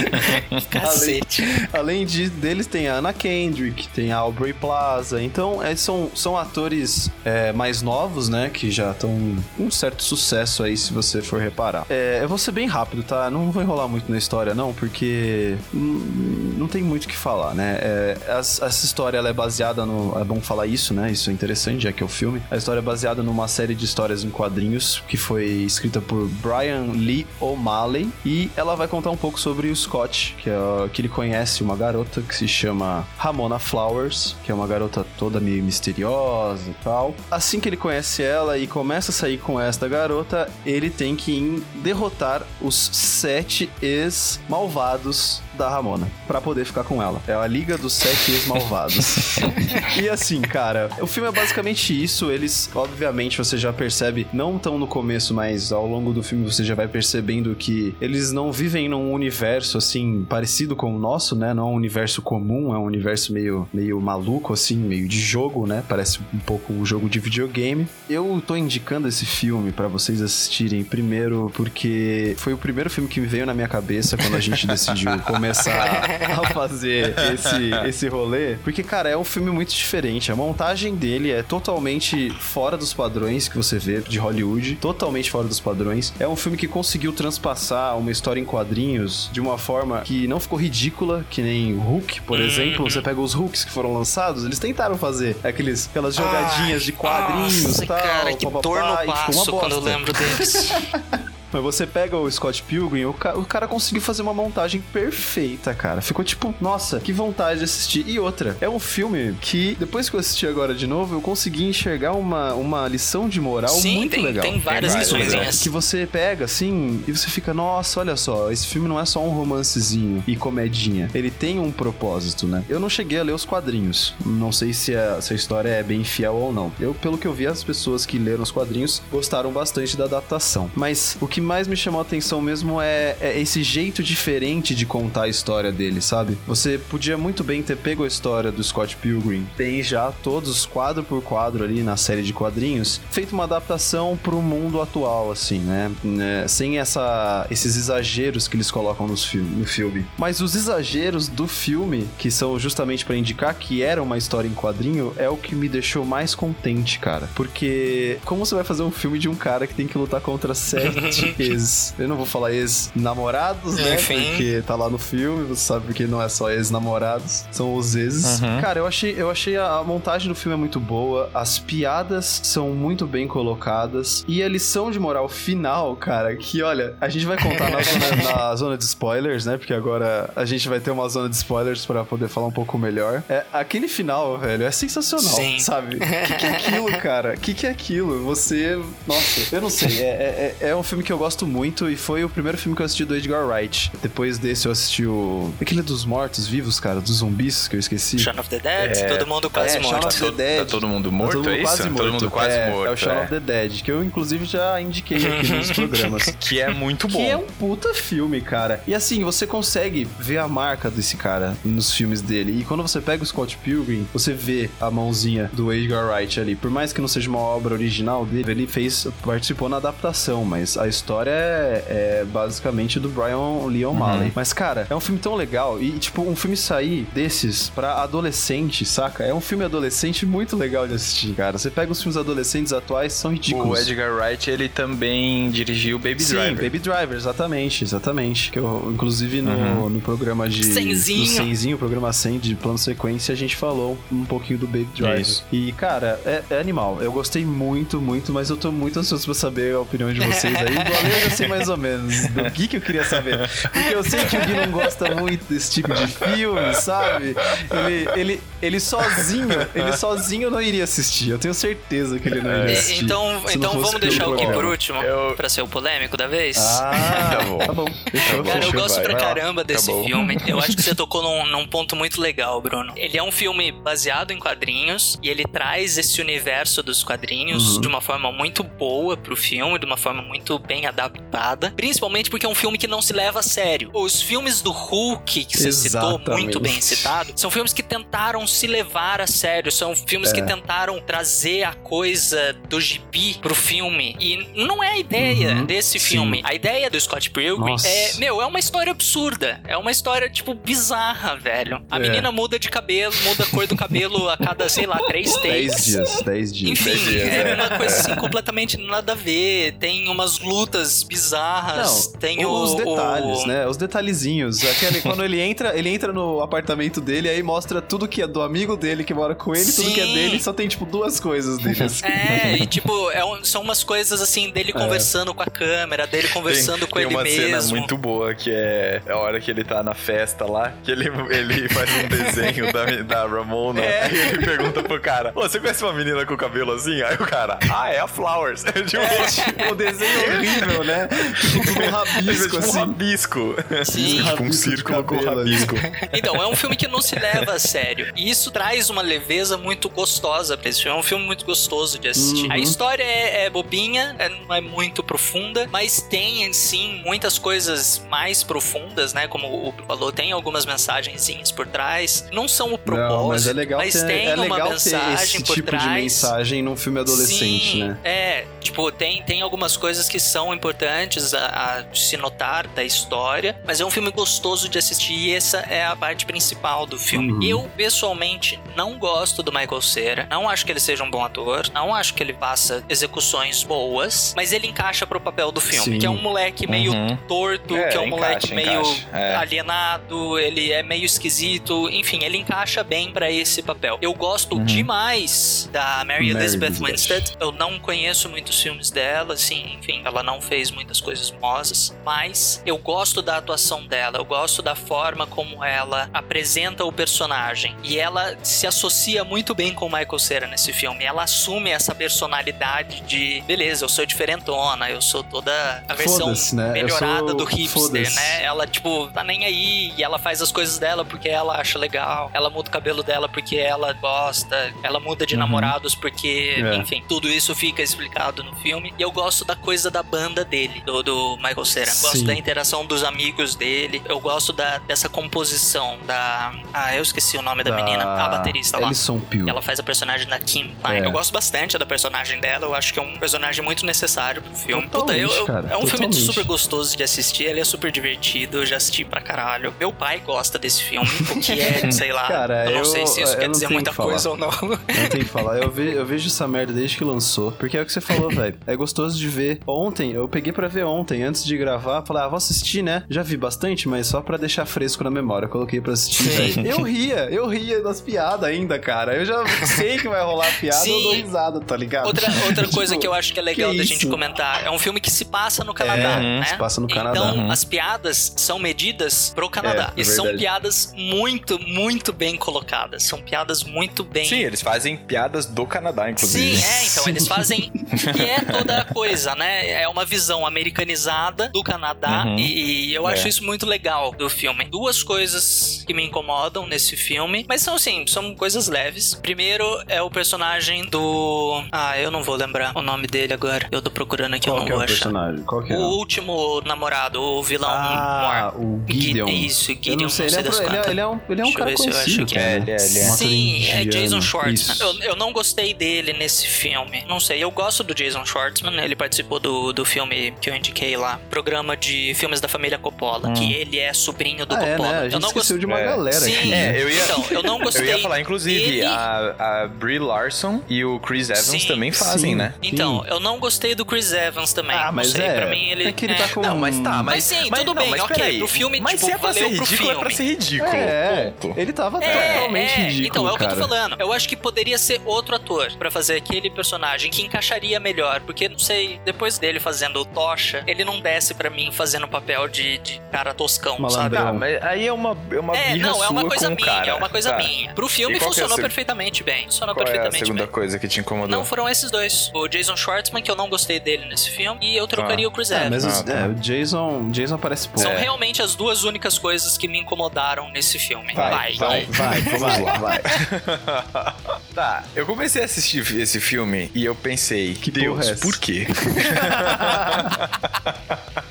Cacete. 0.70 1.44
Além 1.72 2.04
de, 2.06 2.28
deles, 2.28 2.66
tem 2.66 2.88
a 2.88 2.96
Anna 2.96 3.12
Kendrick, 3.12 3.88
tem 3.88 4.12
a 4.12 4.18
Aubrey 4.18 4.52
Plaza. 4.52 5.22
Então, 5.22 5.62
é, 5.62 5.74
são, 5.76 6.10
são 6.14 6.36
atores 6.36 7.10
é, 7.24 7.52
mais 7.52 7.82
novos, 7.82 8.28
né? 8.28 8.50
Que 8.52 8.70
já 8.70 8.90
estão 8.90 9.36
com 9.56 9.64
um 9.64 9.70
certo 9.70 10.02
sucesso 10.02 10.62
aí, 10.62 10.76
se 10.86 10.92
você 10.92 11.22
for 11.22 11.40
reparar. 11.40 11.86
É, 11.88 12.20
eu 12.22 12.28
vou 12.28 12.38
ser 12.38 12.52
bem 12.52 12.66
rápido, 12.66 13.02
tá? 13.02 13.30
Não 13.30 13.50
vou 13.50 13.62
enrolar 13.62 13.88
muito 13.88 14.10
na 14.10 14.18
história, 14.18 14.54
não, 14.54 14.72
porque 14.72 15.56
não 15.72 16.68
tem 16.68 16.82
muito 16.82 17.04
o 17.04 17.08
que 17.08 17.16
falar, 17.16 17.54
né? 17.54 17.78
É, 17.80 18.18
essa 18.28 18.84
história 18.84 19.18
ela 19.18 19.28
é 19.28 19.32
baseada 19.32 19.84
no. 19.84 20.18
É 20.18 20.24
bom 20.24 20.40
falar 20.40 20.66
isso, 20.66 20.94
né? 20.94 21.10
Isso 21.10 21.30
é 21.30 21.32
interessante, 21.32 21.82
já 21.84 21.92
que 21.92 22.02
é 22.02 22.06
o 22.06 22.08
filme. 22.08 22.42
A 22.50 22.56
história 22.56 22.80
é 22.80 22.82
baseada 22.82 23.22
numa 23.22 23.48
série 23.48 23.74
de 23.74 23.84
histórias 23.84 24.24
em 24.24 24.30
quadrinhos 24.30 25.02
que 25.08 25.16
foi 25.16 25.44
escrita 25.44 26.00
por 26.00 26.28
Brian 26.42 26.92
Lee 26.92 27.26
O'Malley 27.40 28.10
e 28.24 28.50
ela 28.56 28.74
vai 28.74 28.88
contar 28.88 29.10
um 29.10 29.16
pouco 29.16 29.38
sobre 29.38 29.68
o 29.68 29.76
Scott, 29.76 30.36
que, 30.38 30.50
é, 30.50 30.54
que 30.92 31.00
ele 31.00 31.08
conhece 31.08 31.62
uma 31.62 31.76
garota 31.76 32.20
que 32.22 32.34
se 32.34 32.48
chama 32.48 33.06
Ramona 33.18 33.58
Flowers, 33.58 34.36
que 34.44 34.50
é 34.50 34.54
uma 34.54 34.66
garota 34.66 35.04
toda 35.18 35.40
meio 35.40 35.62
misteriosa 35.62 36.70
e 36.70 36.74
tal. 36.82 37.14
Assim 37.30 37.60
que 37.60 37.68
ele 37.68 37.76
conhece 37.76 38.22
ela 38.22 38.58
e 38.58 38.66
começa 38.66 39.10
a 39.10 39.14
sair 39.14 39.38
com 39.38 39.60
esta 39.60 39.88
garota, 39.88 40.48
tem 40.90 41.16
que 41.16 41.62
derrotar 41.82 42.46
os 42.60 42.74
sete 42.92 43.70
ex-malvados 43.80 45.42
da 45.56 45.68
Ramona 45.68 46.08
pra 46.26 46.40
poder 46.40 46.64
ficar 46.64 46.84
com 46.84 47.02
ela. 47.02 47.20
É 47.26 47.32
a 47.32 47.46
Liga 47.46 47.78
dos 47.78 47.94
Sete 47.94 48.32
Ex-Malvados. 48.32 49.38
e 50.00 50.08
assim, 50.08 50.40
cara, 50.40 50.90
o 51.00 51.06
filme 51.06 51.28
é 51.28 51.32
basicamente 51.32 51.92
isso. 52.02 52.30
Eles, 52.30 52.70
obviamente, 52.74 53.38
você 53.38 53.56
já 53.56 53.72
percebe, 53.72 54.26
não 54.32 54.58
tão 54.58 54.78
no 54.78 54.86
começo, 54.86 55.32
mas 55.34 55.72
ao 55.72 55.86
longo 55.86 56.12
do 56.12 56.22
filme 56.22 56.44
você 56.44 56.62
já 56.62 56.74
vai 56.74 56.86
percebendo 56.86 57.54
que 57.54 57.94
eles 58.00 58.32
não 58.32 58.52
vivem 58.52 58.88
num 58.88 59.12
universo 59.12 59.78
assim 59.78 60.24
parecido 60.28 60.76
com 60.76 60.94
o 60.94 60.98
nosso, 60.98 61.34
né? 61.34 61.54
Não 61.54 61.68
é 61.68 61.70
um 61.70 61.74
universo 61.74 62.20
comum, 62.20 62.74
é 62.74 62.78
um 62.78 62.84
universo 62.84 63.32
meio, 63.32 63.68
meio 63.72 64.00
maluco, 64.00 64.52
assim, 64.52 64.76
meio 64.76 65.08
de 65.08 65.18
jogo, 65.18 65.66
né? 65.66 65.82
Parece 65.88 66.20
um 66.32 66.38
pouco 66.38 66.72
um 66.72 66.84
jogo 66.84 67.08
de 67.08 67.18
videogame. 67.18 67.86
Eu 68.08 68.42
tô 68.46 68.56
indicando 68.56 69.08
esse 69.08 69.24
filme 69.24 69.72
pra 69.72 69.88
vocês 69.88 70.20
assistirem 70.20 70.84
primeiro 70.84 71.50
porque 71.54 72.34
foi 72.38 72.52
o 72.52 72.58
primeiro 72.58 72.90
filme 72.90 73.08
que 73.08 73.20
me 73.20 73.26
veio 73.26 73.46
na 73.46 73.54
minha 73.54 73.68
cabeça 73.68 74.16
quando 74.16 74.34
a 74.34 74.40
gente 74.40 74.66
decidiu 74.68 75.18
começar 75.20 75.45
a 75.52 76.48
fazer 76.52 77.14
esse, 77.32 77.88
esse 77.88 78.08
rolê. 78.08 78.56
Porque, 78.56 78.82
cara, 78.82 79.08
é 79.08 79.16
um 79.16 79.24
filme 79.24 79.50
muito 79.50 79.74
diferente. 79.74 80.30
A 80.32 80.36
montagem 80.36 80.94
dele 80.94 81.30
é 81.30 81.42
totalmente 81.42 82.30
fora 82.40 82.76
dos 82.76 82.92
padrões 82.92 83.48
que 83.48 83.56
você 83.56 83.78
vê 83.78 84.00
de 84.00 84.18
Hollywood. 84.18 84.76
Totalmente 84.76 85.30
fora 85.30 85.46
dos 85.46 85.60
padrões. 85.60 86.12
É 86.18 86.26
um 86.26 86.36
filme 86.36 86.56
que 86.56 86.66
conseguiu 86.66 87.12
transpassar 87.12 87.96
uma 87.98 88.10
história 88.10 88.40
em 88.40 88.44
quadrinhos 88.44 89.28
de 89.32 89.40
uma 89.40 89.58
forma 89.58 90.00
que 90.00 90.26
não 90.26 90.40
ficou 90.40 90.58
ridícula, 90.58 91.24
que 91.30 91.42
nem 91.42 91.74
o 91.74 91.80
Hulk, 91.80 92.22
por 92.22 92.40
exemplo. 92.40 92.88
Você 92.88 93.00
pega 93.00 93.20
os 93.20 93.34
Hulks 93.34 93.64
que 93.64 93.70
foram 93.70 93.92
lançados, 93.94 94.44
eles 94.44 94.58
tentaram 94.58 94.96
fazer 94.96 95.36
aqueles, 95.42 95.86
aquelas 95.88 96.14
jogadinhas 96.14 96.82
de 96.82 96.92
quadrinhos 96.92 97.64
Nossa, 97.64 97.84
e 97.84 97.86
tal. 97.86 97.98
cara, 97.98 98.34
que 98.34 98.46
papapá, 98.46 98.60
dor 98.60 98.82
no 98.82 99.02
e 99.02 99.06
passo 99.06 99.52
quando 99.52 99.72
eu 99.72 99.80
lembro 99.80 100.12
deles. 100.12 100.72
Mas 101.52 101.62
você 101.62 101.86
pega 101.86 102.16
o 102.16 102.30
Scott 102.30 102.62
Pilgrim, 102.62 103.04
o, 103.04 103.12
ca- 103.12 103.34
o 103.36 103.44
cara 103.44 103.66
conseguiu 103.68 104.02
fazer 104.02 104.22
uma 104.22 104.34
montagem 104.34 104.80
perfeita, 104.92 105.72
cara. 105.74 106.00
Ficou 106.00 106.24
tipo, 106.24 106.54
nossa, 106.60 107.00
que 107.00 107.12
vontade 107.12 107.58
de 107.58 107.64
assistir. 107.64 108.04
E 108.08 108.18
outra, 108.18 108.56
é 108.60 108.68
um 108.68 108.78
filme 108.78 109.34
que, 109.40 109.76
depois 109.78 110.08
que 110.10 110.16
eu 110.16 110.20
assisti 110.20 110.46
agora 110.46 110.74
de 110.74 110.86
novo, 110.86 111.14
eu 111.14 111.20
consegui 111.20 111.64
enxergar 111.64 112.12
uma, 112.12 112.54
uma 112.54 112.88
lição 112.88 113.28
de 113.28 113.40
moral 113.40 113.70
Sim, 113.70 113.96
muito 113.98 114.10
tem- 114.12 114.24
legal. 114.24 114.44
tem 114.44 114.58
várias 114.60 114.94
legal. 114.94 115.18
liçõezinhas. 115.18 115.62
Que 115.62 115.68
você 115.68 116.06
pega, 116.10 116.44
assim, 116.44 117.02
e 117.06 117.12
você 117.12 117.28
fica, 117.28 117.54
nossa, 117.54 118.00
olha 118.00 118.16
só, 118.16 118.50
esse 118.50 118.66
filme 118.66 118.88
não 118.88 118.98
é 119.00 119.04
só 119.04 119.22
um 119.24 119.30
romancezinho 119.30 120.22
e 120.26 120.36
comedinha. 120.36 121.10
Ele 121.14 121.30
tem 121.30 121.58
um 121.58 121.70
propósito, 121.72 122.46
né? 122.46 122.64
Eu 122.68 122.78
não 122.80 122.88
cheguei 122.88 123.18
a 123.18 123.22
ler 123.22 123.32
os 123.32 123.44
quadrinhos. 123.44 124.14
Não 124.24 124.52
sei 124.52 124.72
se 124.72 124.94
a, 124.94 125.20
se 125.20 125.32
a 125.32 125.36
história 125.36 125.68
é 125.68 125.82
bem 125.82 126.04
fiel 126.04 126.34
ou 126.34 126.52
não. 126.52 126.72
Eu, 126.80 126.94
pelo 126.94 127.16
que 127.18 127.26
eu 127.26 127.32
vi, 127.32 127.46
as 127.46 127.62
pessoas 127.64 128.04
que 128.04 128.18
leram 128.18 128.42
os 128.42 128.50
quadrinhos 128.50 129.02
gostaram 129.10 129.50
bastante 129.52 129.96
da 129.96 130.04
adaptação. 130.04 130.70
Mas 130.74 131.16
o 131.20 131.26
que 131.26 131.35
mais 131.40 131.66
me 131.66 131.76
chamou 131.76 132.00
a 132.00 132.02
atenção 132.02 132.40
mesmo 132.40 132.80
é, 132.80 133.16
é 133.20 133.40
esse 133.40 133.62
jeito 133.62 134.02
diferente 134.02 134.74
de 134.74 134.86
contar 134.86 135.22
a 135.22 135.28
história 135.28 135.72
dele, 135.72 136.00
sabe? 136.00 136.36
Você 136.46 136.78
podia 136.78 137.16
muito 137.16 137.42
bem 137.44 137.62
ter 137.62 137.76
pego 137.76 138.04
a 138.04 138.06
história 138.06 138.52
do 138.52 138.62
Scott 138.62 138.96
Pilgrim, 138.96 139.46
tem 139.56 139.82
já 139.82 140.12
todos 140.22 140.66
quadro 140.66 141.02
por 141.02 141.22
quadro 141.22 141.64
ali 141.64 141.82
na 141.82 141.96
série 141.96 142.22
de 142.22 142.32
quadrinhos, 142.32 143.00
feito 143.10 143.32
uma 143.32 143.44
adaptação 143.44 144.18
pro 144.22 144.40
mundo 144.40 144.80
atual, 144.80 145.30
assim, 145.30 145.58
né? 145.60 145.90
Né? 146.02 146.46
Sem 146.48 146.78
essa, 146.78 147.46
esses 147.50 147.76
exageros 147.76 148.48
que 148.48 148.56
eles 148.56 148.70
colocam 148.70 149.06
nos 149.06 149.24
filme, 149.24 149.56
no 149.56 149.66
filme. 149.66 150.06
Mas 150.18 150.40
os 150.40 150.54
exageros 150.54 151.28
do 151.28 151.46
filme, 151.46 152.08
que 152.18 152.30
são 152.30 152.58
justamente 152.58 153.04
pra 153.04 153.16
indicar 153.16 153.54
que 153.54 153.82
era 153.82 154.02
uma 154.02 154.18
história 154.18 154.48
em 154.48 154.54
quadrinho, 154.54 155.12
é 155.16 155.28
o 155.28 155.36
que 155.36 155.54
me 155.54 155.68
deixou 155.68 156.04
mais 156.04 156.34
contente, 156.34 156.98
cara. 156.98 157.28
Porque 157.34 158.18
como 158.24 158.44
você 158.44 158.54
vai 158.54 158.64
fazer 158.64 158.82
um 158.82 158.90
filme 158.90 159.18
de 159.18 159.28
um 159.28 159.34
cara 159.34 159.66
que 159.66 159.74
tem 159.74 159.86
que 159.86 159.98
lutar 159.98 160.20
contra 160.20 160.54
sete 160.54 161.25
ex. 161.38 161.94
Eu 161.98 162.08
não 162.08 162.16
vou 162.16 162.26
falar 162.26 162.52
ex-namorados, 162.52 163.76
né? 163.76 163.94
Enfim. 163.94 164.30
Porque 164.30 164.62
tá 164.66 164.74
lá 164.74 164.88
no 164.88 164.98
filme, 164.98 165.44
você 165.44 165.62
sabe 165.62 165.92
que 165.92 166.06
não 166.06 166.22
é 166.22 166.28
só 166.28 166.50
ex-namorados, 166.50 167.44
são 167.50 167.74
os 167.74 167.94
exes. 167.94 168.40
Uhum. 168.40 168.60
Cara, 168.60 168.80
eu 168.80 168.86
achei, 168.86 169.14
eu 169.16 169.30
achei 169.30 169.56
a, 169.56 169.76
a 169.76 169.84
montagem 169.84 170.28
do 170.28 170.34
filme 170.34 170.54
é 170.54 170.58
muito 170.58 170.78
boa, 170.80 171.30
as 171.34 171.58
piadas 171.58 172.40
são 172.42 172.70
muito 172.70 173.06
bem 173.06 173.26
colocadas 173.26 174.24
e 174.28 174.42
a 174.42 174.48
lição 174.48 174.90
de 174.90 174.98
moral 174.98 175.28
final, 175.28 175.96
cara, 175.96 176.36
que 176.36 176.62
olha, 176.62 176.94
a 177.00 177.08
gente 177.08 177.26
vai 177.26 177.36
contar 177.36 177.70
na 177.70 177.82
zona, 177.82 178.16
na 178.32 178.56
zona 178.56 178.78
de 178.78 178.84
spoilers, 178.84 179.44
né? 179.46 179.56
Porque 179.56 179.72
agora 179.74 180.30
a 180.34 180.44
gente 180.44 180.68
vai 180.68 180.80
ter 180.80 180.90
uma 180.90 181.08
zona 181.08 181.28
de 181.28 181.36
spoilers 181.36 181.84
pra 181.84 182.04
poder 182.04 182.28
falar 182.28 182.46
um 182.46 182.52
pouco 182.52 182.78
melhor. 182.78 183.22
É, 183.28 183.44
aquele 183.52 183.88
final, 183.88 184.38
velho, 184.38 184.64
é 184.64 184.70
sensacional, 184.70 185.34
Sim. 185.34 185.58
sabe? 185.58 185.96
O 185.96 186.00
que, 186.00 186.34
que 186.34 186.46
é 186.46 186.50
aquilo, 186.50 186.98
cara? 186.98 187.34
O 187.34 187.40
que, 187.40 187.54
que 187.54 187.66
é 187.66 187.70
aquilo? 187.70 188.24
Você. 188.24 188.80
Nossa, 189.06 189.54
eu 189.54 189.60
não 189.60 189.70
sei. 189.70 190.00
É, 190.02 190.54
é, 190.60 190.68
é 190.68 190.76
um 190.76 190.82
filme 190.82 191.02
que 191.02 191.12
eu 191.12 191.15
gosto 191.18 191.46
muito 191.46 191.88
e 191.90 191.96
foi 191.96 192.24
o 192.24 192.28
primeiro 192.28 192.58
filme 192.58 192.74
que 192.76 192.82
eu 192.82 192.86
assisti 192.86 193.04
do 193.04 193.14
Edgar 193.16 193.46
Wright. 193.46 193.90
Depois 194.02 194.38
desse 194.38 194.66
eu 194.66 194.72
assisti 194.72 195.06
o. 195.06 195.52
Aquele 195.60 195.82
dos 195.82 196.04
mortos 196.04 196.46
vivos, 196.46 196.78
cara, 196.80 197.00
dos 197.00 197.16
zumbis 197.16 197.68
que 197.68 197.76
eu 197.76 197.80
esqueci. 197.80 198.18
Shaun 198.18 198.38
of 198.38 198.48
the 198.48 198.58
Dead, 198.58 198.96
É. 198.96 199.04
todo 199.06 199.26
mundo 199.26 199.48
quase 199.50 199.76
É, 199.76 199.80
Shaun 199.82 199.92
morto. 199.92 200.06
of 200.08 200.18
the 200.20 200.30
Tá 200.30 200.36
Dead. 200.36 200.68
todo 200.68 200.86
mundo 200.88 201.10
Tá 201.10 201.14
morto, 201.16 201.32
todo 201.32 201.44
mundo 201.44 201.50
é 201.52 201.56
isso? 201.56 201.64
quase 201.64 201.82
morto. 201.90 201.96
Todo 202.04 202.12
mundo 202.12 202.30
quase 202.30 202.56
é, 202.56 202.70
morto. 202.70 202.86
É 202.86 202.90
o 202.92 202.96
Shaun 202.96 203.12
é. 203.14 203.20
of 203.22 203.28
the 203.30 203.40
Dead, 203.40 203.82
que 203.82 203.90
eu 203.90 204.04
inclusive 204.04 204.44
já 204.44 204.80
indiquei 204.80 205.16
aqui 205.18 205.52
nos 205.52 205.70
programas. 205.72 206.22
Que 206.40 206.60
é 206.60 206.70
muito 206.72 207.08
bom. 207.08 207.18
Que 207.18 207.26
é 207.30 207.36
um 207.36 207.46
puta 207.46 207.94
filme, 207.94 208.40
cara. 208.40 208.82
E 208.86 208.94
assim, 208.94 209.22
você 209.24 209.46
consegue 209.46 210.06
ver 210.18 210.38
a 210.38 210.48
marca 210.48 210.90
desse 210.90 211.16
cara 211.16 211.56
nos 211.64 211.92
filmes 211.92 212.20
dele. 212.22 212.60
E 212.60 212.64
quando 212.64 212.82
você 212.82 213.00
pega 213.00 213.22
o 213.22 213.26
Scott 213.26 213.56
Pilgrim, 213.58 214.06
você 214.12 214.32
vê 214.32 214.70
a 214.80 214.90
mãozinha 214.90 215.50
do 215.52 215.72
Edgar 215.72 216.06
Wright 216.08 216.40
ali. 216.40 216.54
Por 216.56 216.70
mais 216.70 216.92
que 216.92 217.00
não 217.00 217.08
seja 217.08 217.28
uma 217.28 217.38
obra 217.38 217.74
original 217.74 218.24
dele, 218.26 218.50
ele 218.50 218.66
fez, 218.66 219.06
participou 219.24 219.68
na 219.68 219.76
adaptação, 219.78 220.44
mas 220.44 220.76
a 220.76 220.86
história 220.88 221.05
é, 221.30 221.84
é 221.88 222.24
basicamente 222.26 222.98
do 222.98 223.08
Brian 223.08 223.66
Lee 223.66 223.84
O'Malley. 223.84 224.32
Mas, 224.34 224.52
cara, 224.52 224.86
é 224.90 224.94
um 224.94 225.00
filme 225.00 225.20
tão 225.20 225.34
legal. 225.34 225.80
E, 225.80 225.92
tipo, 225.92 226.22
um 226.22 226.36
filme 226.36 226.56
sair 226.56 227.06
desses 227.14 227.70
pra 227.70 228.02
adolescente, 228.02 228.84
saca? 228.84 229.24
É 229.24 229.32
um 229.32 229.40
filme 229.40 229.64
adolescente 229.64 230.26
muito 230.26 230.56
legal 230.56 230.86
de 230.86 230.94
assistir, 230.94 231.34
cara. 231.34 231.58
Você 231.58 231.70
pega 231.70 231.92
os 231.92 232.02
filmes 232.02 232.16
adolescentes 232.16 232.72
atuais, 232.72 233.12
são 233.12 233.30
O 233.30 233.34
ridículos. 233.34 233.80
Edgar 233.80 234.12
Wright, 234.14 234.50
ele 234.50 234.68
também 234.68 235.50
dirigiu 235.50 235.98
Baby 235.98 236.22
Sim, 236.22 236.34
Driver. 236.34 236.64
Baby 236.64 236.78
Driver, 236.78 237.16
exatamente, 237.16 237.84
exatamente. 237.84 238.50
Que 238.50 238.58
eu, 238.58 238.90
inclusive, 238.92 239.42
no, 239.42 239.88
no 239.88 240.00
programa 240.00 240.48
de. 240.48 240.64
Cenzinho. 240.64 241.20
No 241.20 241.26
Cenzinho, 241.26 241.76
o 241.76 241.78
programa 241.78 242.12
100 242.12 242.38
de 242.38 242.54
plano 242.54 242.78
sequência, 242.78 243.32
a 243.32 243.36
gente 243.36 243.56
falou 243.56 243.98
um 244.10 244.24
pouquinho 244.24 244.58
do 244.58 244.66
Baby 244.66 244.88
Driver. 244.94 245.20
Isso. 245.20 245.44
E, 245.52 245.72
cara, 245.72 246.20
é, 246.24 246.42
é 246.50 246.60
animal. 246.60 246.98
Eu 247.00 247.12
gostei 247.12 247.44
muito, 247.44 248.00
muito, 248.00 248.32
mas 248.32 248.50
eu 248.50 248.56
tô 248.56 248.70
muito 248.72 248.98
ansioso 248.98 249.24
pra 249.24 249.34
saber 249.34 249.74
a 249.74 249.80
opinião 249.80 250.12
de 250.12 250.20
vocês 250.26 250.54
aí. 250.54 250.76
Eu 251.04 251.20
já 251.30 251.36
sei 251.36 251.48
mais 251.48 251.68
ou 251.68 251.76
menos. 251.76 252.26
Do 252.28 252.42
Gui 252.50 252.68
que 252.68 252.76
eu 252.76 252.80
queria 252.80 253.04
saber. 253.04 253.38
Porque 253.72 253.94
eu 253.94 254.02
sei 254.02 254.24
que 254.24 254.36
o 254.36 254.40
Gui 254.40 254.52
não 254.54 254.70
gosta 254.70 255.14
muito 255.14 255.44
desse 255.52 255.70
tipo 255.72 255.92
de 255.94 256.06
filme, 256.06 256.74
sabe? 256.74 257.34
Ele, 257.70 258.08
ele, 258.20 258.40
ele 258.62 258.80
sozinho, 258.80 259.48
ele 259.74 259.92
sozinho 259.96 260.50
não 260.50 260.60
iria 260.60 260.84
assistir. 260.84 261.30
Eu 261.30 261.38
tenho 261.38 261.54
certeza 261.54 262.18
que 262.18 262.28
ele 262.28 262.40
não 262.40 262.50
iria 262.62 262.74
E- 262.74 262.78
assistir. 262.78 263.04
Então, 263.04 263.42
então 263.52 263.72
vamos 263.80 264.00
deixar 264.00 264.28
o 264.28 264.36
Gui 264.36 264.46
por 264.46 264.64
último, 264.64 265.02
Eu- 265.02 265.34
pra 265.36 265.48
ser 265.48 265.62
o 265.62 265.68
polêmico 265.68 266.16
da 266.16 266.26
vez? 266.26 266.56
Ah, 266.58 266.92
Tá 267.36 267.44
bom. 267.44 267.58
Tá 267.58 267.72
bom. 267.72 267.86
Fechou, 268.10 268.44
Cara, 268.44 268.64
eu 268.64 268.72
gosto 268.72 268.94
vai, 268.96 269.04
pra 269.04 269.14
caramba 269.14 269.64
desse 269.64 269.90
Acabou. 269.90 270.04
filme. 270.06 270.36
Eu 270.46 270.58
acho 270.58 270.76
que 270.76 270.82
você 270.82 270.94
tocou 270.94 271.22
num, 271.22 271.46
num 271.46 271.66
ponto 271.66 271.96
muito 271.96 272.20
legal, 272.20 272.60
Bruno. 272.60 272.92
Ele 272.96 273.18
é 273.18 273.22
um 273.22 273.32
filme 273.32 273.72
baseado 273.72 274.30
em 274.30 274.38
quadrinhos 274.38 275.18
e 275.22 275.28
ele 275.28 275.44
traz 275.44 275.98
esse 275.98 276.20
universo 276.20 276.82
dos 276.82 277.02
quadrinhos 277.02 277.80
de 277.80 277.86
uma 277.88 278.00
forma 278.00 278.30
muito 278.32 278.62
boa 278.62 279.16
pro 279.16 279.36
filme, 279.36 279.78
de 279.78 279.84
uma 279.84 279.96
forma 279.96 280.22
muito 280.22 280.58
bem 280.58 280.85
adaptada. 280.86 281.72
Principalmente 281.76 282.30
porque 282.30 282.46
é 282.46 282.48
um 282.48 282.54
filme 282.54 282.78
que 282.78 282.86
não 282.86 283.00
se 283.02 283.12
leva 283.12 283.40
a 283.40 283.42
sério. 283.42 283.90
Os 283.94 284.20
filmes 284.22 284.60
do 284.62 284.70
Hulk, 284.70 285.44
que 285.44 285.58
você 285.58 285.72
citou, 285.72 286.20
muito 286.28 286.60
bem 286.60 286.80
citado, 286.80 287.32
são 287.36 287.50
filmes 287.50 287.72
que 287.72 287.82
tentaram 287.82 288.46
se 288.46 288.66
levar 288.66 289.20
a 289.20 289.26
sério. 289.26 289.70
São 289.72 289.94
filmes 289.94 290.32
que 290.32 290.42
tentaram 290.42 291.00
trazer 291.00 291.64
a 291.64 291.72
coisa 291.74 292.52
do 292.68 292.80
gibi 292.80 293.34
pro 293.40 293.54
filme. 293.54 294.16
E 294.20 294.48
não 294.54 294.82
é 294.82 294.92
a 294.92 294.98
ideia 294.98 295.54
Uhum, 295.56 295.64
desse 295.66 295.98
sim. 295.98 296.08
filme. 296.10 296.40
A 296.44 296.54
ideia 296.54 296.88
do 296.90 297.00
Scott 297.00 297.30
Pilgrim 297.30 297.72
Nossa. 297.72 297.88
é, 297.88 298.12
meu, 298.18 298.40
é 298.40 298.46
uma 298.46 298.58
história 298.58 298.90
absurda. 298.92 299.60
É 299.66 299.76
uma 299.76 299.90
história, 299.90 300.28
tipo, 300.28 300.54
bizarra, 300.54 301.36
velho. 301.36 301.82
A 301.90 301.96
É. 301.96 301.98
menina 301.98 302.30
muda 302.32 302.58
de 302.58 302.68
cabelo, 302.68 303.14
muda 303.24 303.44
a 303.44 303.46
cor 303.46 303.66
do 303.66 303.76
cabelo 303.76 304.28
a 304.28 304.36
cada, 304.36 304.68
sei 304.68 304.86
lá, 304.86 304.98
três 305.06 305.32
takes. 305.34 305.46
10 305.46 305.84
dias, 305.84 306.22
10 306.22 306.52
dias. 306.54 306.70
Enfim, 306.72 306.84
Dez 306.90 307.00
dias, 307.00 307.28
é 307.28 307.50
é. 307.50 307.54
uma 307.54 307.70
coisa 307.76 307.96
assim 307.96 308.14
completamente 308.16 308.76
nada 308.76 309.12
a 309.12 309.14
ver. 309.14 309.72
Tem 309.78 310.08
umas 310.08 310.38
lutas 310.40 310.75
bizarras. 311.02 312.10
Não, 312.12 312.20
tem 312.20 312.44
os 312.46 312.72
o, 312.72 312.76
detalhes, 312.76 313.38
o- 313.40 313.46
né? 313.46 313.66
Os 313.66 313.76
detalhezinhos. 313.76 314.64
Aquele, 314.64 315.00
quando 315.00 315.24
ele 315.24 315.40
entra, 315.40 315.76
ele 315.78 315.88
entra 315.88 316.12
no 316.12 316.40
apartamento 316.40 317.00
dele, 317.00 317.28
aí 317.28 317.42
mostra 317.42 317.80
tudo 317.82 318.06
que 318.08 318.22
é 318.22 318.26
do 318.26 318.42
amigo 318.42 318.76
dele 318.76 319.04
que 319.04 319.14
mora 319.14 319.34
com 319.34 319.54
ele, 319.54 319.70
tudo 319.72 319.90
que 319.92 320.00
é 320.00 320.04
Sim. 320.06 320.14
dele, 320.14 320.42
só 320.42 320.52
tem, 320.52 320.68
tipo, 320.68 320.84
duas 320.86 321.18
coisas 321.20 321.58
dele. 321.58 321.82
assim. 321.84 322.04
É, 322.06 322.56
e 322.58 322.66
tipo, 322.66 323.10
é 323.10 323.24
um- 323.24 323.44
são 323.44 323.62
umas 323.62 323.82
coisas 323.84 324.20
assim 324.20 324.50
dele 324.50 324.72
conversando 324.72 325.34
com 325.34 325.42
a 325.42 325.46
câmera, 325.46 326.06
dele 326.06 326.28
conversando 326.28 326.80
tem, 326.80 326.88
com 326.88 326.96
tem 326.98 327.06
ele 327.06 327.14
uma 327.14 327.22
mesmo. 327.22 327.42
cena 327.60 327.62
muito 327.80 327.96
boa 327.96 328.34
que 328.34 328.50
é 328.50 329.02
a 329.08 329.16
hora 329.16 329.40
que 329.40 329.50
ele 329.50 329.64
tá 329.64 329.82
na 329.82 329.94
festa 329.94 330.44
lá, 330.44 330.72
que 330.82 330.90
ele, 330.90 331.08
ele 331.30 331.68
faz 331.68 331.90
um 331.92 332.08
desenho 332.08 332.72
da, 332.72 332.84
da 333.02 333.26
Ramona 333.26 333.80
É. 333.80 334.10
e 334.12 334.16
ele 334.18 334.44
pergunta 334.44 334.82
pro 334.82 335.00
cara: 335.00 335.32
Ô, 335.34 335.42
você 335.42 335.58
conhece 335.60 335.82
uma 335.84 335.92
menina 335.92 336.24
com 336.26 336.36
cabelo 336.36 336.72
assim? 336.72 337.02
Aí 337.02 337.14
o 337.14 337.26
cara, 337.26 337.58
ah, 337.72 337.90
é 337.92 337.98
a 337.98 338.06
Flowers. 338.06 338.64
É 338.76 338.82
tipo, 338.82 339.02
o 339.72 339.74
desenho 339.74 340.10
é 340.30 340.65
horrível, 340.66 340.84
né? 340.84 341.08
Tipo, 341.50 341.82
um 341.82 341.90
rabisco, 341.90 342.44
tipo 342.44 342.56
um 342.56 342.58
assim. 342.60 342.78
rabisco. 342.78 343.56
Sim. 343.84 344.22
tipo 344.24 344.42
um 344.42 344.52
círculo 344.52 345.04
com 345.04 345.16
rabisco. 345.24 345.74
Então, 346.12 346.36
é 346.36 346.46
um 346.46 346.56
filme 346.56 346.76
que 346.76 346.88
não 346.88 347.00
se 347.00 347.14
leva 347.18 347.52
a 347.52 347.58
sério. 347.58 348.12
E 348.16 348.28
isso 348.30 348.50
traz 348.50 348.90
uma 348.90 349.02
leveza 349.02 349.56
muito 349.56 349.88
gostosa 349.88 350.56
pra 350.56 350.68
esse 350.68 350.82
filme. 350.82 350.96
É 350.96 351.00
um 351.00 351.02
filme 351.02 351.24
muito 351.24 351.44
gostoso 351.44 351.98
de 351.98 352.08
assistir. 352.08 352.46
Uhum. 352.46 352.52
A 352.52 352.58
história 352.58 353.02
é, 353.02 353.44
é 353.44 353.50
bobinha, 353.50 354.14
é- 354.18 354.28
não 354.28 354.54
é 354.54 354.60
muito 354.60 355.02
profunda, 355.02 355.66
mas 355.70 356.00
tem, 356.02 356.52
sim, 356.52 357.02
muitas 357.04 357.38
coisas 357.38 358.02
mais 358.10 358.42
profundas, 358.42 359.12
né? 359.12 359.26
Como 359.28 359.46
o 359.68 359.74
falou, 359.86 360.12
tem 360.12 360.32
algumas 360.32 360.66
mensagenzinhas 360.66 361.50
por 361.52 361.66
trás. 361.66 362.24
Não 362.32 362.48
são 362.48 362.72
o 362.72 362.78
propósito, 362.78 363.16
Não, 363.16 363.28
mas 363.28 363.46
é 363.46 363.52
legal 363.52 363.78
mas 363.80 363.94
ter, 363.94 364.06
tem 364.06 364.26
é 364.26 364.34
uma 364.34 364.42
legal 364.42 364.68
ter 364.68 364.72
mensagem 364.74 365.14
esse 365.36 365.44
por 365.44 365.54
tipo 365.54 365.68
trás. 365.68 365.82
de 365.84 365.88
mensagem 365.90 366.62
num 366.62 366.76
filme 366.76 367.00
adolescente, 367.00 367.72
Sim, 367.72 367.84
né? 367.84 367.98
É, 368.04 368.44
tipo, 368.60 368.90
tem, 368.92 369.22
tem 369.22 369.42
algumas 369.42 369.76
coisas 369.76 370.08
que 370.08 370.18
são 370.46 370.54
importantes 370.54 371.34
a, 371.34 371.46
a 371.90 371.94
se 371.94 372.16
notar 372.16 372.68
da 372.68 372.84
história, 372.84 373.56
mas 373.66 373.80
é 373.80 373.84
um 373.84 373.90
filme 373.90 374.10
gostoso 374.12 374.68
de 374.68 374.78
assistir 374.78 375.12
e 375.14 375.34
essa 375.34 375.58
é 375.68 375.84
a 375.84 375.96
parte 375.96 376.24
principal 376.24 376.86
do 376.86 376.96
filme. 376.98 377.32
Uhum. 377.32 377.42
Eu, 377.42 377.70
pessoalmente, 377.76 378.60
não 378.76 378.96
gosto 378.98 379.42
do 379.42 379.50
Michael 379.52 379.82
Cera, 379.82 380.26
não 380.30 380.48
acho 380.48 380.64
que 380.64 380.70
ele 380.72 380.78
seja 380.80 381.02
um 381.02 381.10
bom 381.10 381.24
ator, 381.24 381.68
não 381.74 381.92
acho 381.94 382.14
que 382.14 382.22
ele 382.22 382.32
faça 382.34 382.84
execuções 382.88 383.64
boas, 383.64 384.34
mas 384.36 384.52
ele 384.52 384.66
encaixa 384.68 385.04
pro 385.06 385.20
papel 385.20 385.50
do 385.50 385.60
filme, 385.60 385.94
Sim. 385.94 385.98
que 385.98 386.06
é 386.06 386.10
um 386.10 386.20
moleque 386.22 386.66
meio 386.68 386.92
Uhum. 386.92 387.16
torto, 387.28 387.76
É, 387.76 387.88
que 387.88 387.96
é 387.96 388.00
um 388.00 388.06
encaixa, 388.06 388.16
moleque 388.16 388.54
meio 388.54 388.80
encaixa, 388.82 389.08
é. 389.12 389.34
alienado, 389.34 390.38
ele 390.38 390.70
é 390.70 390.82
meio 390.82 391.04
esquisito, 391.04 391.88
enfim, 391.90 392.22
ele 392.22 392.38
encaixa 392.38 392.84
bem 392.84 393.10
pra 393.10 393.30
esse 393.30 393.62
papel. 393.62 393.98
Eu 394.00 394.14
gosto 394.14 394.56
Uhum. 394.56 394.64
demais 394.64 395.68
da 395.72 396.04
Mary, 396.04 396.26
Mary 396.26 396.30
Elizabeth 396.30 396.66
Elizabeth. 396.66 396.90
Winstead. 396.92 397.32
Eu 397.40 397.50
não 397.52 397.78
conheço 397.80 398.28
muitos 398.28 398.60
filmes 398.60 398.90
dela, 398.90 399.34
assim, 399.34 399.76
enfim, 399.80 400.02
ela 400.04 400.22
não 400.22 400.35
fez 400.40 400.70
muitas 400.70 401.00
coisas 401.00 401.30
famosas, 401.30 401.96
mas 402.04 402.62
eu 402.66 402.76
gosto 402.78 403.22
da 403.22 403.36
atuação 403.38 403.86
dela, 403.86 404.18
eu 404.18 404.24
gosto 404.24 404.62
da 404.62 404.74
forma 404.74 405.26
como 405.26 405.62
ela 405.64 406.08
apresenta 406.12 406.84
o 406.84 406.92
personagem. 406.92 407.76
E 407.82 407.98
ela 407.98 408.36
se 408.42 408.66
associa 408.66 409.24
muito 409.24 409.54
bem 409.54 409.74
com 409.74 409.86
o 409.86 409.88
Michael 409.88 410.18
Cera 410.18 410.46
nesse 410.46 410.72
filme. 410.72 411.04
Ela 411.04 411.22
assume 411.24 411.70
essa 411.70 411.94
personalidade 411.94 413.00
de, 413.02 413.42
beleza, 413.46 413.84
eu 413.84 413.88
sou 413.88 414.04
diferentona, 414.04 414.90
eu 414.90 415.00
sou 415.00 415.22
toda 415.22 415.84
a 415.88 415.94
versão 415.94 416.32
né? 416.52 416.72
Melhorada 416.72 417.28
sou- 417.28 417.34
do 417.36 417.44
hipster, 417.44 418.12
né? 418.14 418.42
Ela, 418.42 418.66
tipo, 418.66 419.08
tá 419.12 419.22
nem 419.24 419.44
aí 419.44 419.92
e 419.96 420.02
ela 420.02 420.18
faz 420.18 420.42
as 420.42 420.50
coisas 420.52 420.78
dela 420.78 421.04
porque 421.04 421.28
ela 421.28 421.56
acha 421.60 421.78
legal. 421.78 422.30
Ela 422.34 422.50
muda 422.50 422.68
o 422.68 422.72
cabelo 422.72 423.02
dela 423.02 423.28
porque 423.28 423.56
ela 423.56 423.92
gosta. 423.92 424.72
Ela 424.82 424.98
muda 425.00 425.24
de 425.26 425.34
Uhum. 425.34 425.40
namorados 425.40 425.94
porque, 425.94 426.56
É. 426.58 426.74
enfim, 426.76 427.02
tudo 427.08 427.28
isso 427.28 427.54
fica 427.54 427.82
explicado 427.82 428.42
no 428.42 428.54
filme. 428.56 428.92
E 428.98 429.02
eu 429.02 429.10
gosto 429.10 429.44
da 429.44 429.54
coisa 429.56 429.90
da 429.90 430.02
banda 430.02 430.25
dele, 430.34 430.82
do, 430.84 431.02
do 431.02 431.36
Michael 431.36 431.64
Cera. 431.64 431.90
Gosto 431.90 432.18
Sim. 432.18 432.24
da 432.24 432.34
interação 432.34 432.84
dos 432.84 433.02
amigos 433.04 433.54
dele. 433.54 434.02
Eu 434.08 434.18
gosto 434.20 434.52
da, 434.52 434.78
dessa 434.78 435.08
composição 435.08 435.98
da. 436.06 436.52
Ah, 436.72 436.94
eu 436.96 437.02
esqueci 437.02 437.36
o 437.36 437.42
nome 437.42 437.62
da, 437.62 437.74
menina. 437.74 438.04
A 438.04 438.28
baterista 438.28 438.78
lá. 438.78 438.86
Alison 438.86 439.18
Peel. 439.20 439.48
Ela 439.48 439.62
faz 439.62 439.78
a 439.78 439.82
personagem 439.82 440.26
da 440.28 440.38
Kim 440.38 440.74
Pine. 440.82 441.00
É. 441.00 441.06
Eu 441.06 441.10
gosto 441.12 441.32
bastante 441.32 441.76
da 441.78 441.86
personagem 441.86 442.40
dela. 442.40 442.66
Eu 442.66 442.74
acho 442.74 442.92
que 442.92 442.98
é 442.98 443.02
um 443.02 443.16
personagem 443.18 443.62
muito 443.64 443.84
necessário 443.86 444.42
pro 444.42 444.54
filme. 444.54 444.88
Puta, 444.88 445.16
eu- 445.16 445.44
cara, 445.46 445.68
é 445.68 445.76
um 445.76 445.80
filme 445.86 446.06
totalmente. 446.06 446.20
super 446.20 446.44
gostoso 446.44 446.96
de 446.96 447.02
assistir. 447.02 447.44
Ele 447.44 447.60
é 447.60 447.64
super 447.64 447.90
divertido. 447.92 448.58
Eu 448.58 448.66
já 448.66 448.76
assisti 448.76 449.04
pra 449.04 449.20
caralho. 449.20 449.72
Meu 449.78 449.92
pai 449.92 450.20
gosta 450.20 450.58
desse 450.58 450.82
filme, 450.82 451.08
o 451.30 451.40
que 451.40 451.52
é, 451.60 451.90
sei 451.92 452.12
lá. 452.12 452.26
Cara, 452.28 452.64
eu 452.66 452.70
não 452.72 452.78
eu- 452.78 452.84
sei 452.84 453.06
se 453.06 453.22
isso 453.22 453.36
quer 453.36 453.48
dizer 453.50 453.68
muita 453.68 453.90
que 453.90 453.96
coisa 453.96 454.30
ou 454.30 454.36
não. 454.36 454.50
Não 454.50 455.08
tem 455.10 455.20
que 455.20 455.24
falar. 455.28 455.58
Eu, 455.58 455.70
ve- 455.70 455.94
eu 455.94 456.04
vejo 456.06 456.26
essa 456.28 456.46
merda 456.48 456.72
desde 456.72 456.96
que 456.96 457.04
lançou. 457.04 457.52
Porque 457.52 457.76
é 457.76 457.82
o 457.82 457.86
que 457.86 457.92
você 457.92 458.00
falou, 458.00 458.30
velho. 458.30 458.56
É 458.66 458.74
gostoso 458.76 459.18
de 459.18 459.28
ver. 459.28 459.60
Ontem, 459.66 460.12
eu 460.16 460.28
peguei 460.28 460.52
pra 460.52 460.68
ver 460.68 460.84
ontem, 460.84 461.22
antes 461.22 461.44
de 461.44 461.56
gravar. 461.56 462.02
Falei, 462.06 462.22
ah, 462.24 462.28
vou 462.28 462.36
assistir, 462.36 462.82
né? 462.82 463.02
Já 463.08 463.22
vi 463.22 463.36
bastante, 463.36 463.88
mas 463.88 464.06
só 464.06 464.20
pra 464.20 464.36
deixar 464.36 464.66
fresco 464.66 465.02
na 465.04 465.10
memória. 465.10 465.46
Eu 465.46 465.50
coloquei 465.50 465.80
pra 465.80 465.92
assistir. 465.92 466.26
Eu 466.66 466.82
ria, 466.82 467.28
eu 467.30 467.46
ria 467.48 467.82
das 467.82 468.00
piadas 468.00 468.44
ainda, 468.48 468.78
cara. 468.78 469.14
Eu 469.16 469.24
já 469.24 469.44
sei 469.66 469.98
que 469.98 470.08
vai 470.08 470.22
rolar 470.22 470.50
piada, 470.60 470.86
eu 470.86 471.00
dou 471.02 471.14
Sim. 471.14 471.22
risada, 471.22 471.60
tá 471.60 471.76
ligado? 471.76 472.06
Outra, 472.06 472.30
outra 472.46 472.68
coisa 472.72 472.92
Tipo, 472.94 473.00
que 473.00 473.06
eu 473.06 473.14
acho 473.14 473.32
que 473.32 473.38
é 473.38 473.42
legal 473.42 473.70
que 473.70 473.78
da 473.78 473.84
gente 473.84 474.06
comentar 474.06 474.64
é 474.64 474.70
um 474.70 474.78
filme 474.78 475.00
que 475.00 475.10
se 475.10 475.24
passa 475.26 475.62
no 475.64 475.72
Canadá, 475.74 476.18
É, 476.20 476.20
né? 476.40 476.44
se 476.44 476.56
passa 476.56 476.80
no 476.80 476.88
Canadá. 476.88 477.18
Então, 477.18 477.36
Uhum. 477.36 477.50
as 477.50 477.64
piadas 477.64 478.32
são 478.36 478.58
medidas 478.58 479.32
pro 479.34 479.48
Canadá. 479.50 479.92
É, 479.96 479.98
e 479.98 480.02
é 480.02 480.04
são 480.04 480.24
verdade. 480.24 480.42
piadas 480.44 480.92
muito, 480.96 481.58
muito 481.60 482.12
bem 482.12 482.36
colocadas. 482.36 483.02
São 483.04 483.20
piadas 483.20 483.62
muito 483.64 484.02
bem. 484.04 484.24
Sim, 484.26 484.38
eles 484.40 484.62
fazem 484.62 484.96
piadas 484.96 485.46
do 485.46 485.66
Canadá, 485.66 486.10
inclusive. 486.10 486.56
Sim, 486.56 486.64
é, 486.64 486.86
então 486.86 487.08
eles 487.08 487.26
fazem. 487.28 487.70
que 488.14 488.22
é 488.22 488.40
toda 488.40 488.78
a 488.82 488.84
coisa, 488.84 489.34
né? 489.34 489.70
É 489.82 489.88
uma 489.88 490.04
visão 490.06 490.46
americanizada 490.46 491.48
do 491.52 491.62
Canadá. 491.62 492.24
Uhum. 492.26 492.36
E, 492.38 492.86
e 492.90 492.94
eu 492.94 493.06
acho 493.06 493.26
É. 493.26 493.28
isso 493.28 493.44
muito 493.44 493.66
legal 493.66 494.12
do 494.12 494.28
filme. 494.30 494.64
Duas 494.64 495.02
coisas 495.02 495.84
que 495.86 495.92
me 495.92 496.04
incomodam 496.04 496.66
nesse 496.66 496.96
filme, 496.96 497.44
mas 497.48 497.60
são 497.62 497.74
assim, 497.74 498.06
são 498.06 498.34
coisas 498.34 498.68
leves. 498.68 499.14
Primeiro 499.14 499.64
é 499.88 500.00
o 500.02 500.10
personagem 500.10 500.84
do. 500.86 501.62
Ah, 501.72 501.98
eu 501.98 502.10
não 502.10 502.22
vou 502.22 502.36
lembrar 502.36 502.72
o 502.76 502.82
nome 502.82 503.06
dele 503.06 503.32
agora. 503.34 503.68
Eu 503.70 503.82
tô 503.82 503.90
procurando 503.90 504.34
aqui, 504.34 504.46
Qual 504.48 504.56
eu 504.56 504.60
não 504.60 504.66
que 504.66 504.72
é 504.72 504.74
o 504.74 504.78
vou 504.78 504.84
achar. 504.84 504.94
personagem? 504.94 505.44
Qual 505.44 505.62
que 505.62 505.72
é? 505.72 505.76
O 505.76 505.80
último 505.80 506.60
namorado, 506.64 507.20
o 507.20 507.42
vilão 507.42 507.68
Ah, 507.70 508.52
o 508.56 508.82
Gideon. 508.88 509.28
Isso, 509.28 509.66
Gideon, 509.72 509.92
Eu 509.94 510.00
não 510.02 510.08
sei, 510.08 510.26
ele 510.26 510.36
é, 510.36 510.42
pro- 510.42 510.62
ele, 510.62 510.76
é, 510.76 510.90
ele 510.90 511.00
é 511.00 511.06
um, 511.06 511.20
ele 511.28 511.40
é 511.40 511.44
um 511.44 511.46
Deixa 511.46 511.48
eu 511.48 511.54
cara 511.58 511.70
ver 511.70 511.76
se 511.78 511.86
eu 511.88 511.90
acho 511.92 512.04
conhecido, 512.04 512.34
cara. 512.34 512.46
É, 512.46 512.56
ele 512.56 512.70
é, 512.70 512.74
ele 512.76 512.98
é. 512.98 513.02
Sim, 513.10 513.66
é. 513.68 513.84
Jason 513.84 514.20
Schwartzman. 514.20 514.76
Eu, 514.80 515.00
eu 515.10 515.16
não 515.16 515.32
gostei 515.32 515.74
dele 515.74 516.12
nesse 516.12 516.46
filme. 516.46 517.04
Não 517.08 517.18
sei, 517.20 517.42
eu 517.42 517.50
gosto 517.50 517.82
do 517.82 517.94
Jason 517.94 518.24
Schwartzman. 518.24 518.76
Ele 518.82 518.94
participou 518.96 519.38
do, 519.40 519.72
do 519.72 519.84
filme 519.84 519.95
que 520.40 520.50
eu 520.50 520.54
indiquei 520.54 520.96
lá, 520.96 521.18
programa 521.30 521.76
de 521.76 522.12
filmes 522.14 522.40
da 522.40 522.48
família 522.48 522.78
Coppola, 522.78 523.32
que 523.32 523.52
ele 523.54 523.78
é 523.78 523.92
sobrinho 523.94 524.44
do 524.44 524.54
Ah, 524.54 524.62
é, 524.64 524.70
Coppola. 524.72 524.92
né? 524.92 524.98
A 524.98 525.04
eu 525.04 525.10
gente 525.10 525.20
não 525.22 525.28
esqueceu 525.28 525.56
gostei. 525.56 525.58
de 525.58 525.66
uma 525.66 525.80
É. 525.80 525.84
galera 525.84 526.16
Sim, 526.20 526.36
aqui. 526.36 526.52
É, 526.52 526.82
eu 526.82 526.90
ia- 526.90 527.04
então, 527.04 527.24
eu 527.30 527.42
não 527.42 527.58
gostei. 527.58 527.76
Eu 527.86 527.96
ia 527.96 528.02
falar, 528.02 528.20
inclusive, 528.20 528.64
dele. 528.66 528.84
a, 528.84 529.62
a 529.62 529.68
Brie 529.68 529.98
Larson 529.98 530.60
e 530.68 530.84
o 530.84 530.98
Chris 530.98 531.30
Evans 531.30 531.44
Sim, 531.62 531.68
também 531.68 531.92
fazem, 531.92 532.30
sim. 532.32 532.34
né? 532.34 532.52
Então, 532.62 533.02
Sim. 533.02 533.10
eu 533.10 533.20
não 533.20 533.38
gostei 533.38 533.74
do 533.74 533.84
Chris 533.86 534.12
Evans 534.12 534.52
também. 534.52 534.76
Ah, 534.76 534.86
não 534.86 534.92
mas 534.94 535.08
sei, 535.10 535.24
é. 535.24 535.34
pra 535.34 535.46
mim 535.46 535.68
ele. 535.70 535.84
É 535.88 535.92
que 535.92 536.04
ele 536.06 536.14
tá 536.14 536.28
com- 536.28 536.40
Não, 536.40 536.56
mas 536.58 536.78
tá, 536.80 537.02
mas... 537.02 537.14
Mas 537.16 537.24
sim, 537.24 537.48
tudo 537.50 537.66
não, 537.66 537.74
bem, 537.74 537.90
mas 537.90 538.00
ok, 538.02 538.16
peraí. 538.16 538.38
pro 538.38 538.48
filme, 538.48 538.80
Mas 538.80 538.94
tipo, 538.94 539.06
se 539.06 539.12
é 539.12 539.18
pra 539.18 539.32
ser 539.32 539.48
ridículo, 539.48 539.90
é 539.90 539.94
pra 539.94 540.10
filme. 540.10 540.14
ser 540.14 540.24
ridículo. 540.24 540.72
É, 540.74 541.32
Ponto. 541.40 541.60
ele 541.60 541.72
tava 541.72 542.02
É, 542.02 542.34
totalmente 542.34 542.72
é. 542.72 542.76
ridículo, 542.88 543.06
Então, 543.06 543.28
é 543.28 543.32
o 543.32 543.36
que 543.38 543.44
eu 543.44 543.48
tô 543.48 543.56
falando. 543.56 543.96
Eu 544.00 544.12
acho 544.12 544.28
que 544.28 544.36
poderia 544.36 544.78
ser 544.78 545.00
outro 545.04 545.36
ator 545.36 545.72
pra 545.78 545.90
fazer 545.90 546.16
aquele 546.16 546.50
personagem 546.50 547.10
que 547.10 547.22
encaixaria 547.22 547.78
melhor. 547.78 548.20
Porque, 548.22 548.48
não 548.48 548.58
sei, 548.58 549.00
depois 549.04 549.38
dele 549.38 549.60
fazendo 549.86 550.00
o 550.00 550.04
Tocha, 550.04 550.64
ele 550.66 550.84
não 550.84 551.00
desce 551.00 551.32
pra 551.34 551.48
mim 551.48 551.70
fazendo 551.72 552.04
o 552.04 552.08
papel 552.08 552.48
de, 552.48 552.78
de 552.78 553.00
cara 553.12 553.32
toscão, 553.32 553.78
Malandrão. 553.78 554.02
sabe? 554.02 554.16
Tá, 554.16 554.32
mas 554.32 554.62
aí 554.62 554.86
é 554.86 554.92
uma, 554.92 555.16
é 555.30 555.38
uma 555.40 555.56
É, 555.56 555.72
birra 555.74 555.88
não, 555.88 556.04
é 556.04 556.08
uma 556.08 556.20
sua 556.22 556.28
coisa 556.30 556.50
minha, 556.50 556.66
cara. 556.66 556.86
é 556.90 556.94
uma 556.94 557.08
coisa 557.08 557.30
Tá. 557.30 557.38
minha. 557.38 557.72
Pro 557.74 557.88
filme 557.88 558.16
é 558.16 558.20
funcionou 558.20 558.50
seg- 558.56 558.62
perfeitamente 558.62 559.22
bem. 559.22 559.44
Funcionou 559.44 559.74
Qual 559.74 559.86
é 559.86 559.88
a 559.88 559.92
perfeitamente 559.92 560.24
segunda 560.24 560.42
bem. 560.44 560.52
coisa 560.52 560.78
que 560.78 560.88
te 560.88 561.00
incomodou? 561.00 561.28
Não, 561.38 561.44
foram 561.44 561.68
esses 561.68 561.90
dois. 561.90 562.30
O 562.34 562.48
Jason 562.48 562.76
Schwartzman, 562.76 563.22
que 563.22 563.30
eu 563.30 563.36
não 563.36 563.48
gostei 563.48 563.78
dele 563.78 564.06
nesse 564.06 564.30
filme, 564.30 564.58
e 564.62 564.76
eu 564.76 564.86
trocaria 564.86 565.26
Ah. 565.26 565.28
o 565.28 565.32
Chris 565.32 565.50
É, 565.50 565.66
Evans. 565.66 565.84
mas 565.84 565.84
os- 565.84 566.00
Ah, 566.00 566.04
tá. 566.04 566.12
é, 566.12 566.26
o 566.28 566.34
Jason, 566.34 567.10
Jason 567.10 567.34
aparece 567.36 567.68
pouco. 567.68 567.80
São 567.80 567.92
É. 567.92 567.98
realmente 567.98 568.42
as 568.42 568.54
duas 568.54 568.84
únicas 568.84 569.18
coisas 569.18 569.56
que 569.56 569.68
me 569.68 569.78
incomodaram 569.78 570.50
nesse 570.50 570.78
filme. 570.78 571.14
Vai, 571.14 571.54
vai, 571.54 571.86
Vai, 571.86 572.20
vamos 572.38 572.58
lá, 572.60 572.78
vai. 572.78 573.00
Tá, 574.56 574.84
eu 574.94 575.04
comecei 575.04 575.42
a 575.42 575.44
assistir 575.44 575.84
esse 576.00 576.18
filme 576.18 576.70
e 576.74 576.82
eu 576.82 576.94
pensei, 576.94 577.52
Que 577.54 577.70
Deus, 577.70 578.08
é 578.08 578.14
por 578.14 578.38
quê? 578.38 578.66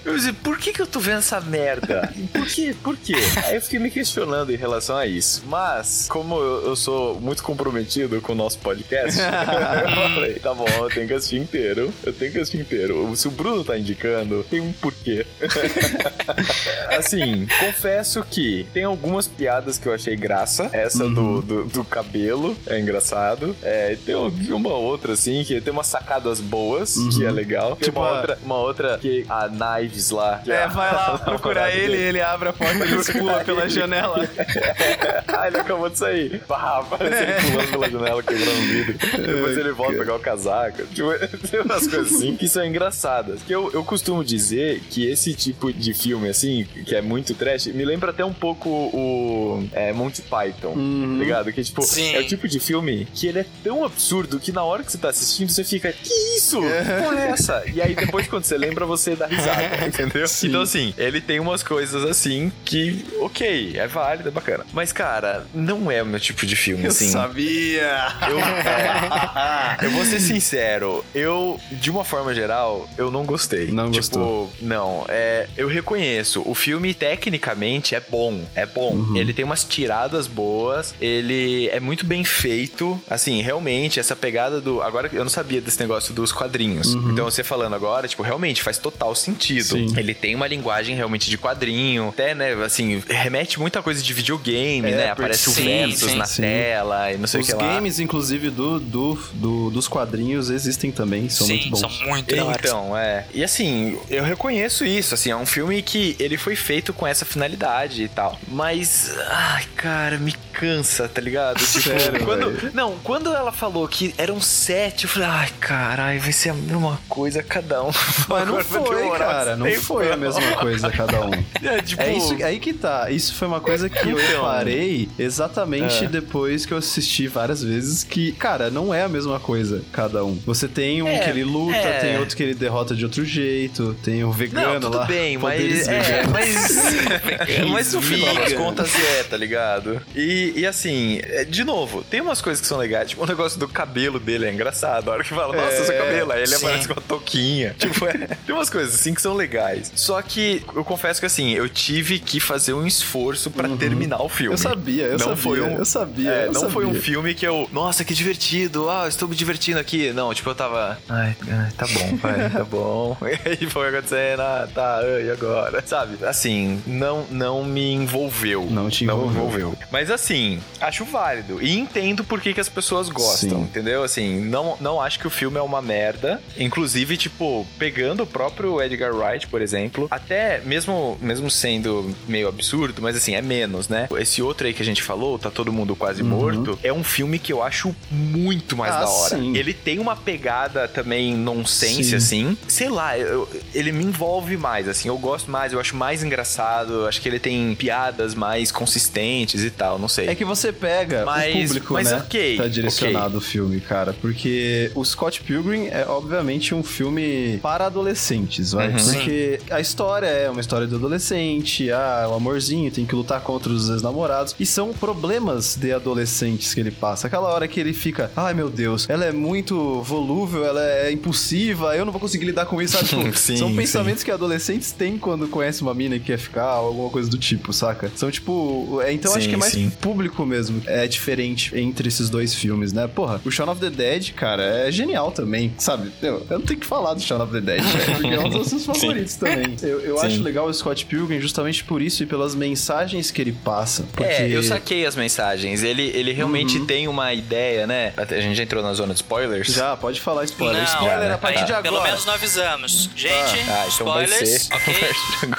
eu 0.06 0.14
pensei, 0.14 0.34
por 0.34 0.58
que 0.58 0.72
que 0.72 0.82
eu 0.82 0.88
tô 0.88 1.00
vendo 1.00 1.20
essa 1.20 1.42
merda? 1.42 2.14
Por 2.32 2.46
quê? 2.46 2.76
Por 2.84 2.98
quê? 2.98 3.16
Aí 3.46 3.56
eu 3.56 3.62
fiquei 3.62 3.80
me 3.80 3.90
questionando 3.90 4.52
em 4.52 4.56
relação 4.56 4.98
a 4.98 5.06
isso. 5.06 5.44
Mas, 5.48 6.08
como 6.10 6.36
eu, 6.36 6.68
eu 6.68 6.76
sou 6.76 7.20
muito 7.20 7.44
comprometido 7.44 8.22
com 8.22 8.34
o 8.34 8.36
nosso 8.36 8.58
podcast, 8.60 9.20
eu 9.20 10.10
falei, 10.14 10.34
tá 10.36 10.54
bom, 10.54 10.66
eu 10.68 10.90
tenho 10.90 11.08
que 11.08 11.14
assistir 11.14 11.38
inteiro. 11.38 11.94
Eu 12.04 12.14
tenho 12.14 12.32
que 12.32 12.40
assistir 12.40 12.60
inteiro. 12.60 13.16
Se 13.16 13.28
o 13.28 13.32
Bruno 13.32 13.64
tá 13.64 13.78
indicando, 13.78 14.44
tem 14.44 14.60
um 14.60 14.72
porquê. 14.74 15.26
assim, 16.98 17.48
confesso 17.60 18.24
que 18.24 18.68
tem 18.74 18.84
algumas 18.84 19.28
piadas 19.28 19.78
que 19.78 19.88
eu 19.88 19.94
achei 19.94 20.16
graça. 20.16 20.70
Essa 20.72 21.10
do, 21.10 21.42
do, 21.42 21.64
do 21.66 21.84
cabelo 21.84 22.56
é 22.68 22.80
engraçado. 22.80 23.56
É, 23.62 23.98
tem 24.06 24.16
uma 24.16 24.74
outra, 24.74 25.14
assim, 25.14 25.44
que 25.44 25.60
tem 25.62 25.74
umas 25.74 25.88
sacadas 25.88 26.40
boas, 26.40 26.96
que 27.16 27.26
é 27.26 27.32
legal. 27.32 27.76
Tem 27.76 27.86
Tipo 27.86 28.00
uma, 28.00 28.25
outra, 28.34 28.40
uma 28.44 28.58
outra 28.58 28.98
que 28.98 29.26
a 29.30 29.48
Knives 29.50 30.10
lá. 30.12 30.42
É, 30.48 30.64
a- 30.64 30.68
vai 30.68 30.92
lá 30.94 31.18
procurar 31.24 31.70
ele, 31.72 31.88
dele. 31.88 32.04
ele 32.04 32.22
abre 32.22 32.50
a 32.50 32.54
porta 32.54 32.86
e 32.86 32.92
eles 32.92 33.10
pula 33.10 33.44
pela 33.44 33.68
janela. 33.70 34.28
ah, 35.28 35.48
ele 35.48 35.58
acabou 35.58 35.90
de 35.90 35.98
sair. 35.98 36.40
Pá, 36.48 36.80
aparece 36.80 37.24
ele 37.24 37.34
pulando 37.52 37.70
pela 37.72 37.90
janela, 37.90 38.24
quebrando 38.24 38.50
o 38.58 38.62
vidro. 38.62 38.98
Depois 39.34 39.58
ele 39.58 39.72
volta 39.72 39.96
a 39.96 40.00
pegar 40.00 40.16
o 40.16 40.20
casaco. 40.20 40.86
Tipo, 40.88 41.10
tem 41.50 41.62
umas 41.62 41.88
coisas 41.88 42.14
assim 42.14 42.36
que 42.36 42.48
são 42.48 42.66
engraçadas. 42.66 43.42
Que 43.44 43.54
eu, 43.54 43.72
eu 43.74 43.84
costumo 43.84 44.24
dizer 44.24 44.82
que 44.90 45.06
esse 45.06 45.34
tipo 45.34 45.72
de 45.74 45.94
filme, 45.94 46.30
assim, 46.30 46.66
que 46.86 46.96
é 46.96 47.02
muito 47.02 47.34
trash, 47.34 47.68
me 47.68 47.86
lembra 47.86 48.12
até 48.12 48.24
um 48.24 48.34
pouco 48.34 48.70
o 48.70 49.68
é, 49.74 49.92
Monty 49.94 50.22
Python, 50.22 50.74
Uhum. 50.76 51.16
tá 51.18 51.24
ligado? 51.24 51.54
Que, 51.54 51.64
tipo, 51.64 51.82
Sim. 51.82 52.16
é 52.16 52.20
o 52.20 52.28
tipo 52.28 52.48
de 52.48 52.60
filme 52.60 53.08
que 53.14 53.28
ele 53.28 53.40
é 53.40 53.46
tão 53.64 53.84
absurdo 53.84 54.40
que 54.40 54.52
na 54.52 54.64
hora 54.64 54.84
que 54.84 54.92
você 54.92 54.98
tá 54.98 55.10
assistindo, 55.10 55.50
você 55.50 55.64
fica, 55.64 55.92
que 55.92 56.14
isso? 56.38 56.60
Que 56.62 57.04
porra 57.04 57.22
é 57.24 57.30
essa? 57.32 57.64
E 57.74 57.82
aí 57.82 57.94
depois 57.96 58.15
quando 58.24 58.44
você 58.44 58.58
lembra, 58.58 58.86
você 58.86 59.16
dá 59.16 59.26
risada, 59.28 59.64
entendeu? 59.86 60.28
Sim. 60.28 60.48
Então, 60.48 60.62
assim, 60.62 60.94
ele 60.98 61.22
tem 61.22 61.40
umas 61.40 61.64
coisas 61.64 62.04
assim 62.04 62.52
que, 62.64 63.06
ok, 63.20 63.74
é 63.76 63.88
válido, 63.88 64.30
é 64.30 64.32
bacana. 64.32 64.66
Mas, 64.74 64.92
cara, 64.92 65.46
não 65.54 65.92
é 65.92 66.02
o 66.02 66.06
meu 66.06 66.20
tipo 66.20 66.46
de 66.46 66.56
filme, 66.56 66.86
Eu 66.86 66.92
assim. 66.92 67.10
sabia! 67.10 67.98
Eu, 68.30 68.40
é, 68.40 69.86
eu 69.86 69.92
vou 69.92 70.06
ser 70.06 70.20
sincero, 70.20 71.04
eu, 71.14 71.60
de 71.72 71.90
uma 71.90 72.04
forma 72.04 72.34
geral, 72.34 72.90
eu 72.98 73.12
não 73.12 73.26
gostei. 73.26 73.68
Não 73.68 73.86
tipo, 73.92 73.98
gostou. 73.98 74.54
Não, 74.62 75.06
é, 75.10 75.48
eu 75.58 75.68
reconheço, 75.68 76.42
o 76.46 76.56
filme 76.56 76.94
tecnicamente 76.94 77.96
é 77.96 78.00
bom, 78.00 78.44
é 78.56 78.66
bom. 78.66 78.94
Uhum. 78.94 79.18
Ele 79.18 79.34
tem 79.34 79.46
umas 79.46 79.64
tiradas 79.64 80.28
boas, 80.28 80.94
ele 81.02 81.68
é 81.70 81.80
muito 81.80 82.06
bem 82.06 82.24
feito, 82.24 83.00
assim, 83.10 83.42
realmente, 83.42 84.00
essa 84.00 84.16
pegada 84.16 84.62
do... 84.62 84.82
Agora, 84.82 85.10
eu 85.12 85.24
não 85.24 85.30
sabia 85.30 85.62
desse 85.62 85.80
negócio 85.80 86.14
dos 86.14 86.32
quadrinhos. 86.32 86.94
Então, 86.94 87.26
você 87.26 87.44
falando 87.44 87.76
agora, 87.76 88.05
tipo, 88.08 88.24
realmente 88.24 88.62
faz 88.62 88.78
total 88.78 89.14
sentido. 89.16 89.64
Sim. 89.78 89.94
Ele 89.98 90.14
tem 90.14 90.36
uma 90.36 90.48
linguagem 90.48 90.96
realmente 90.96 91.30
de 91.30 91.38
quadrinho, 91.38 92.10
até, 92.10 92.34
né, 92.36 92.54
assim, 92.64 93.02
remete 93.08 93.60
muita 93.60 93.82
coisa 93.82 94.02
de 94.02 94.14
videogame, 94.14 94.90
É, 94.92 94.96
né? 94.96 95.10
Aparece 95.12 95.50
o 95.50 95.52
sim, 95.54 95.64
Versus 95.66 96.12
sim, 96.12 96.18
na 96.18 96.26
sim. 96.26 96.42
tela 96.42 97.12
e 97.12 97.18
não 97.18 97.28
sei 97.28 97.42
Os 97.42 97.50
o 97.50 97.58
que 97.58 97.64
lá. 97.64 97.74
games, 97.74 98.00
inclusive, 98.00 98.50
do, 98.50 98.80
do, 98.80 99.14
do- 99.34 99.70
dos 99.72 99.88
quadrinhos 99.88 100.50
existem 100.50 100.92
também, 100.92 101.30
são 101.30 101.48
muito 101.48 101.70
bons. 101.70 101.80
são 101.80 101.90
muito. 102.08 102.36
Então, 102.36 102.98
é. 102.98 103.26
E 103.34 103.44
assim, 103.44 103.98
eu 104.10 104.24
reconheço 104.24 104.86
isso, 104.86 105.14
assim, 105.14 105.30
é 105.32 105.36
um 105.36 105.46
filme 105.46 105.82
que 105.82 106.16
ele 106.20 106.38
foi 106.38 106.56
feito 106.56 106.94
com 106.94 107.06
essa 107.08 107.26
finalidade 107.26 108.04
e 108.04 108.08
tal. 108.08 108.40
Mas, 108.48 109.12
ai, 109.30 109.66
cara, 109.76 110.18
me 110.18 110.34
cansa, 110.54 111.08
tá 111.08 111.22
ligado? 111.22 111.56
Tipo, 111.76 111.82
Sério, 112.00 112.24
quando. 112.26 112.74
Não, 112.74 112.98
quando 113.04 113.34
ela 113.34 113.52
falou 113.52 113.88
que 113.88 114.14
eram 114.18 114.40
sete, 114.40 115.04
eu 115.06 115.10
falei, 115.10 115.28
ai, 115.30 115.50
caralho, 115.60 116.20
vai 116.22 116.32
ser 116.32 116.50
a 116.50 116.54
mesma 116.54 117.00
coisa 117.10 117.44
cada 117.44 117.84
um. 117.84 117.92
Mas 118.28 118.48
não 118.48 118.64
foi, 118.64 119.10
cara. 119.18 119.56
Não 119.56 119.72
foi 119.76 120.12
a 120.12 120.18
mesma 120.18 120.52
coisa 120.54 120.90
cada 120.92 121.22
um. 121.26 121.32
É, 121.66 121.82
tipo, 121.82 122.02
É 122.02 122.14
isso, 122.14 122.36
aí 122.44 122.60
que 122.60 122.74
tá. 122.74 123.10
Isso 123.10 123.34
foi 123.34 123.48
uma 123.48 123.60
coisa 123.60 123.90
que 123.90 123.98
eu 124.10 124.20
Então. 124.20 124.28
reparei 124.44 125.10
exatamente 125.18 126.06
É. 126.06 126.08
depois 126.08 126.66
que 126.66 126.74
eu 126.74 126.78
assisti 126.78 127.28
várias 127.28 127.64
vezes 127.64 128.04
que, 128.04 128.32
cara, 128.34 128.70
não 128.70 128.94
é 128.94 129.04
a 129.04 129.08
mesma 129.10 129.40
coisa 129.40 129.82
cada 129.92 130.24
um. 130.24 130.40
Você 130.46 130.68
tem 130.68 131.02
um 131.02 131.08
É, 131.08 131.20
que 131.20 131.30
ele 131.30 131.44
luta, 131.44 131.76
é. 131.76 132.00
tem 132.00 132.20
outro 132.20 132.36
que 132.36 132.44
ele 132.44 132.54
derrota 132.54 132.96
de 132.96 133.04
outro 133.06 133.24
jeito, 133.26 133.96
tem 134.04 134.24
o 134.24 134.32
vegano 134.32 134.74
Não, 134.76 134.80
tudo 134.82 134.98
lá. 134.98 135.06
bem, 135.06 135.38
mas. 135.38 135.88
É, 135.88 136.24
mas. 136.28 136.78
mas 137.72 137.94
no 137.94 138.02
final 138.02 138.34
das 138.36 138.54
contas 138.54 138.92
é, 139.20 139.24
tá 139.24 139.38
ligado? 139.38 140.02
E, 140.16 140.54
e 140.56 140.66
assim, 140.66 141.20
é, 141.24 141.44
de 141.46 141.64
novo, 141.64 142.04
tem 142.04 142.22
umas 142.22 142.42
coisas 142.42 142.62
que 142.62 142.68
são 142.68 142.78
legais. 142.78 143.10
Tipo, 143.10 143.24
o 143.24 143.28
negócio 143.28 143.60
do 143.60 143.68
cabelo 143.68 144.20
dele 144.20 144.46
é 144.46 144.54
engraçado. 144.54 145.10
A 145.10 145.14
hora 145.14 145.24
que 145.24 145.30
fala, 145.30 145.56
nossa, 145.56 145.76
É, 145.76 145.84
seu 145.84 145.98
cabelo. 145.98 146.32
Aí 146.32 146.40
ele 146.42 146.48
sim. 146.48 146.66
aparece 146.66 146.88
com 146.88 146.94
uma 146.94 147.02
touquinha. 147.02 147.76
Tipo, 147.92 148.06
é, 148.06 148.28
tem 148.46 148.56
umas 148.56 148.70
coisas 148.70 148.96
assim 148.96 149.14
que 149.14 149.22
são 149.22 149.34
legais. 149.34 149.92
Só 149.96 150.22
que 150.22 150.64
eu 150.76 150.84
confesso 150.84 151.20
que 151.20 151.26
assim, 151.26 151.52
eu 151.52 151.68
tive 151.70 152.20
que 152.20 152.40
fazer 152.40 152.74
um 152.74 152.86
esforço 152.86 153.50
pra 153.52 153.68
terminar 153.70 154.22
o 154.22 154.30
filme. 154.30 154.54
Eu 154.54 154.58
sabia, 154.58 155.04
eu 155.06 155.12
não 155.14 155.20
sabia, 155.20 155.38
foi 155.38 155.62
um, 155.62 155.78
eu 155.78 155.86
sabia, 155.86 156.32
é, 156.32 156.48
eu 156.48 156.54
não 156.54 156.70
foi 156.70 156.86
um 156.86 156.90
sabia. 156.90 157.02
filme 157.02 157.34
que 157.36 157.46
eu, 157.46 157.70
nossa, 157.72 158.04
que 158.04 158.14
divertido, 158.14 158.90
ah, 158.90 159.08
estou 159.08 159.28
me 159.28 159.36
divertindo 159.36 159.80
aqui. 159.80 160.12
Não, 160.14 160.34
tipo, 160.34 160.50
eu 160.50 160.56
tava, 160.56 160.98
ai, 161.10 161.36
ai, 161.50 161.72
tá 161.78 161.86
bom, 161.88 162.18
pai, 162.18 162.50
tá 162.50 162.64
bom. 162.66 163.18
E 163.46 163.50
aí 163.50 163.70
foi 163.70 163.90
acontecendo, 163.90 164.42
ah, 164.42 164.68
tá, 164.74 165.02
e 165.24 165.30
agora? 165.30 165.84
Sabe? 165.86 166.24
Assim, 166.26 166.82
não, 166.86 167.26
não 167.30 167.64
me 167.64 167.92
envolveu. 167.94 168.66
Não 168.70 168.90
te 168.90 169.06
me 169.06 169.12
envolveu. 169.12 169.36
envolveu. 169.36 169.78
Mas 169.92 170.10
assim, 170.10 170.60
acho 170.80 171.04
válido. 171.06 171.62
E 171.62 171.78
entendo 171.78 172.24
por 172.24 172.40
que, 172.42 172.54
que 172.54 172.60
as 172.62 172.70
pessoas 172.70 173.10
gostam, 173.10 173.50
Sim. 173.50 173.62
entendeu? 173.64 174.04
Assim, 174.04 174.40
não, 174.42 174.78
não 174.80 175.02
acho 175.02 175.20
que 175.20 175.28
o 175.28 175.30
filme 175.30 175.58
é 175.58 175.62
uma 175.62 175.82
merda. 175.82 176.42
Inclusive, 176.58 177.18
tipo, 177.18 177.66
pegando 177.78 178.24
o 178.24 178.28
próprio 178.28 178.82
Edgar 178.82 179.14
Wright, 179.16 179.48
por 179.48 179.62
exemplo, 179.62 180.08
até 180.10 180.62
mesmo, 180.66 181.18
mesmo 181.22 181.50
sendo 181.52 182.14
meio 182.28 182.48
absurdo, 182.48 183.02
mas 183.02 183.16
assim, 183.16 183.36
é 183.36 183.42
menos, 183.42 183.88
né? 183.90 184.08
Esse 184.18 184.42
outro 184.42 184.68
aí 184.68 184.74
que 184.74 184.82
a 184.82 184.86
gente 184.86 185.04
falou, 185.04 185.38
Tá 185.38 185.50
Todo 185.52 185.72
Mundo 185.72 185.96
Quase 185.96 186.24
Morto, 186.24 186.78
é 186.84 186.92
um 186.92 187.04
filme 187.04 187.38
que 187.40 187.52
eu 187.54 187.62
acho 187.64 187.96
muito 188.12 188.76
mais 188.78 188.86
Uhum. 188.94 188.98
Ah, 188.98 189.00
da 189.02 189.10
hora. 189.10 189.36
sim. 189.38 189.58
Ele 189.58 189.74
tem 189.74 190.00
uma 190.00 190.16
pegada 190.16 190.88
também 190.88 191.36
nonsense, 191.36 192.04
Sim. 192.12 192.16
assim. 192.16 192.58
Sei 192.68 192.88
lá, 192.90 193.18
eu- 193.18 193.50
ele 193.74 193.92
me 193.92 194.04
envolve 194.04 194.56
mais, 194.58 194.88
assim. 194.88 195.08
Eu 195.08 195.18
gosto 195.18 195.50
mais, 195.52 195.74
eu 195.74 195.80
acho 195.80 195.96
mais 195.96 196.24
engraçado. 196.24 196.94
Eu 196.94 197.08
acho 197.08 197.20
que 197.22 197.28
ele 197.28 197.40
tem 197.40 197.74
piadas 197.76 198.36
mais 198.36 198.72
consistentes 198.72 199.64
e 199.64 199.70
tal, 199.70 199.98
não 200.00 200.08
sei. 200.08 200.28
É 200.28 200.36
que 200.36 200.46
você 200.46 200.72
pega 200.72 201.26
Mas- 201.26 201.54
o 201.56 201.68
público, 201.68 201.94
mas 201.94 202.12
né? 202.12 202.18
ok, 202.18 202.58
tá 202.58 202.68
direcionado 202.68 203.38
o 203.38 203.42
filme, 203.42 203.82
cara. 203.82 204.14
Porque 204.14 204.92
o 204.96 205.04
Scott 205.04 205.42
Pilgrim 205.42 205.88
é, 205.88 206.06
obviamente, 206.08 206.74
um 206.76 206.84
filme 206.84 207.60
para 207.66 207.88
adolescentes, 207.88 208.74
vai. 208.74 208.90
Uhum. 208.90 208.96
Porque 208.96 209.60
a 209.72 209.82
história 209.82 210.28
é 210.28 210.48
uma 210.48 210.62
história 210.62 210.86
do 210.86 210.98
adolescente, 210.98 211.90
ah, 211.90 212.28
o 212.30 212.36
amorzinho, 212.36 212.92
tem 212.92 213.08
que 213.08 213.16
lutar 213.16 213.42
contra 213.42 213.74
os 213.74 213.90
ex-namorados. 213.90 214.56
E 214.60 214.68
são 214.68 214.94
problemas 214.94 215.76
de 215.76 215.92
adolescentes 215.92 216.76
que 216.76 216.80
ele 216.80 216.92
passa. 216.92 217.26
Aquela 217.26 217.48
hora 217.48 217.68
que 217.68 217.80
ele 217.80 217.92
fica, 217.92 218.30
ai 218.36 218.54
meu 218.54 218.70
Deus, 218.70 219.10
ela 219.10 219.26
é 219.26 219.32
muito 219.32 220.00
volúvel, 220.04 220.64
ela 220.64 220.80
é 220.80 221.12
impulsiva, 221.12 221.98
eu 221.98 222.06
não 222.06 222.12
vou 222.12 222.22
conseguir 222.22 222.46
lidar 222.46 222.68
com 222.68 222.80
isso, 222.80 222.98
sabe? 222.98 223.10
Tipo, 223.10 223.34
Sim, 223.36 223.58
são 223.58 223.70
sim. 223.70 223.76
pensamentos 223.76 224.22
que 224.22 224.30
adolescentes 224.30 224.92
têm 224.92 225.18
quando 225.18 225.48
conhecem 225.48 225.82
uma 225.82 225.96
mina 225.96 226.20
que 226.20 226.26
quer 226.26 226.38
ficar, 226.38 226.82
ou 226.82 226.90
alguma 226.90 227.10
coisa 227.10 227.32
do 227.32 227.38
tipo, 227.40 227.74
saca? 227.74 228.12
São 228.16 228.30
tipo. 228.30 229.02
É, 229.02 229.12
então 229.12 229.34
acho 229.34 229.42
Sim, 229.42 229.50
que 229.50 229.56
é 229.56 229.58
mais 229.58 229.74
sim. 229.74 229.90
público 229.90 230.46
mesmo. 230.46 230.84
É 230.86 231.08
diferente 231.08 231.76
entre 231.76 232.10
esses 232.10 232.30
dois 232.30 232.54
filmes, 232.54 232.94
né? 232.94 233.08
Porra, 233.08 233.42
o 233.44 233.50
Shaun 233.50 233.72
of 233.72 233.82
the 233.82 233.90
Dead, 233.90 234.34
cara, 234.34 234.62
é 234.62 234.92
genial 234.92 235.32
também, 235.32 235.74
sabe? 235.80 236.12
Eu, 236.22 236.46
eu 236.48 236.60
não 236.60 236.66
tenho 236.66 236.80
que 236.80 236.86
falar 236.86 237.16
do 237.16 237.22
Shaun 237.22 237.42
of 237.42 237.52
the 237.52 237.55
Dead, 237.62 237.82
né? 237.84 237.90
porque 238.16 238.28
é 238.36 238.40
um 238.40 238.50
dos 238.50 238.68
seus 238.68 238.86
favoritos 238.86 239.36
também. 239.36 239.76
Eu, 239.86 240.00
eu 240.02 240.22
acho 240.22 240.42
legal 240.42 240.66
o 240.68 240.74
Scott 240.74 241.06
Pilgrim 241.06 241.40
justamente 241.40 241.84
por 241.84 242.02
isso 242.02 242.24
e 242.24 242.26
pelas 242.26 242.56
mensagens 242.56 243.30
que 243.32 243.42
ele 243.42 243.52
passa. 243.52 244.04
Porque... 244.14 244.24
É, 244.32 244.48
eu 244.50 244.64
saquei 244.64 245.06
as 245.06 245.16
mensagens. 245.16 245.84
Ele, 245.84 246.12
ele 246.16 246.32
realmente 246.34 246.80
tem 246.86 247.08
uma 247.08 247.34
ideia, 247.34 247.86
né? 247.86 248.14
A 248.18 248.26
gente 248.42 248.56
já 248.56 248.64
entrou 248.64 248.82
na 248.82 248.94
zona 248.94 249.14
de 249.14 249.20
spoilers. 249.20 249.68
Já, 249.68 249.96
pode 249.96 250.20
falar 250.22 250.44
spoiler. 250.46 250.78
Não, 250.78 250.84
spoiler 250.86 251.20
né? 251.28 251.34
a 251.34 251.38
partir 251.38 251.60
Aí, 251.60 251.66
de 251.66 251.74
agora. 251.74 251.84
Pelo 251.84 252.04
menos 252.04 252.26
não 252.26 252.34
avisamos. 252.34 253.10
Gente, 253.16 253.34
Ah, 253.34 253.86
então 253.94 254.08
vai 254.08 254.26
spoilers, 254.26 254.70
ok? 254.72 254.96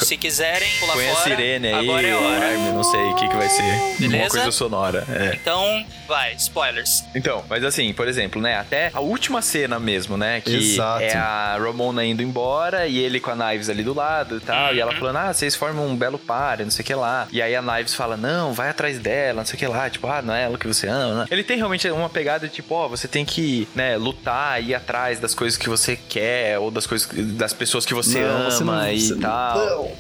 Se 0.06 0.16
quiserem 0.16 0.68
pular 0.80 0.94
Põe 0.94 1.08
a 1.08 1.14
fora, 1.14 1.24
sirene 1.30 1.68
aí, 1.68 1.74
agora 1.88 2.06
é 2.06 2.12
a 2.12 2.16
hora. 2.18 2.36
alarme, 2.36 2.72
não 2.72 2.84
sei 2.84 3.00
o 3.00 3.14
que, 3.14 3.28
que 3.28 3.36
vai 3.36 3.48
ser. 3.48 3.62
Uma 3.62 3.98
Beleza? 3.98 4.30
coisa 4.30 4.50
sonora. 4.50 5.04
É. 5.08 5.34
Então, 5.34 5.84
vai, 6.08 6.34
spoilers. 6.34 7.04
Então, 7.14 7.44
mas 7.48 7.62
assim, 7.64 7.92
por 7.92 8.08
exemplo, 8.08 8.40
né? 8.40 8.56
Até 8.56 8.90
a 8.92 9.00
última 9.00 9.40
cena 9.42 9.78
mesmo, 9.78 10.16
né? 10.16 10.40
Que 10.40 10.54
Exato. 10.56 11.02
é 11.02 11.14
a 11.16 11.56
Ramona 11.86 12.04
indo 12.04 12.22
embora 12.22 12.86
e 12.86 12.98
ele 12.98 13.20
com 13.20 13.30
a 13.30 13.34
Knives 13.36 13.68
ali 13.68 13.82
do 13.82 13.94
lado 13.94 14.36
e 14.38 14.40
tal. 14.40 14.74
E 14.74 14.80
ela 14.80 14.92
Uhum. 14.92 14.98
falando, 14.98 15.16
ah, 15.16 15.32
vocês 15.32 15.54
formam 15.54 15.86
um 15.86 15.96
belo 15.96 16.18
par, 16.18 16.58
não 16.58 16.70
sei 16.70 16.82
o 16.82 16.86
que 16.86 16.94
lá. 16.94 17.28
E 17.30 17.40
aí 17.40 17.54
a 17.54 17.62
Knives 17.62 17.94
fala, 17.94 18.16
não, 18.16 18.52
vai 18.52 18.68
atrás 18.70 18.98
dela, 18.98 19.38
não 19.40 19.46
sei 19.46 19.54
o 19.56 19.58
que 19.58 19.66
lá. 19.66 19.88
Tipo, 19.90 20.06
ah, 20.08 20.22
não 20.22 20.34
é 20.34 20.44
ela 20.44 20.58
que 20.58 20.66
você 20.66 20.88
ama. 20.88 21.06
né? 21.22 21.26
Ele 21.30 21.44
tem 21.44 21.56
realmente 21.56 21.88
uma 21.90 22.08
pegada 22.08 22.48
de 22.48 22.54
tipo, 22.54 22.74
ó, 22.74 22.88
você 22.88 23.06
tem 23.08 23.24
que, 23.24 23.68
né, 23.74 23.96
lutar, 23.96 24.62
ir 24.62 24.74
atrás 24.74 25.18
das 25.20 25.34
coisas 25.34 25.56
que 25.58 25.68
você 25.68 25.96
quer 25.96 26.58
ou 26.58 26.70
das 26.70 26.86
coisas, 26.86 27.08
das 27.34 27.52
pessoas 27.52 27.84
que 27.86 27.94
você 27.94 28.20
Não, 28.20 28.36
ama 28.36 28.50
você 28.50 28.64
não- 28.64 28.88
e 28.92 29.00
você 29.00 29.16
tal. 29.16 29.58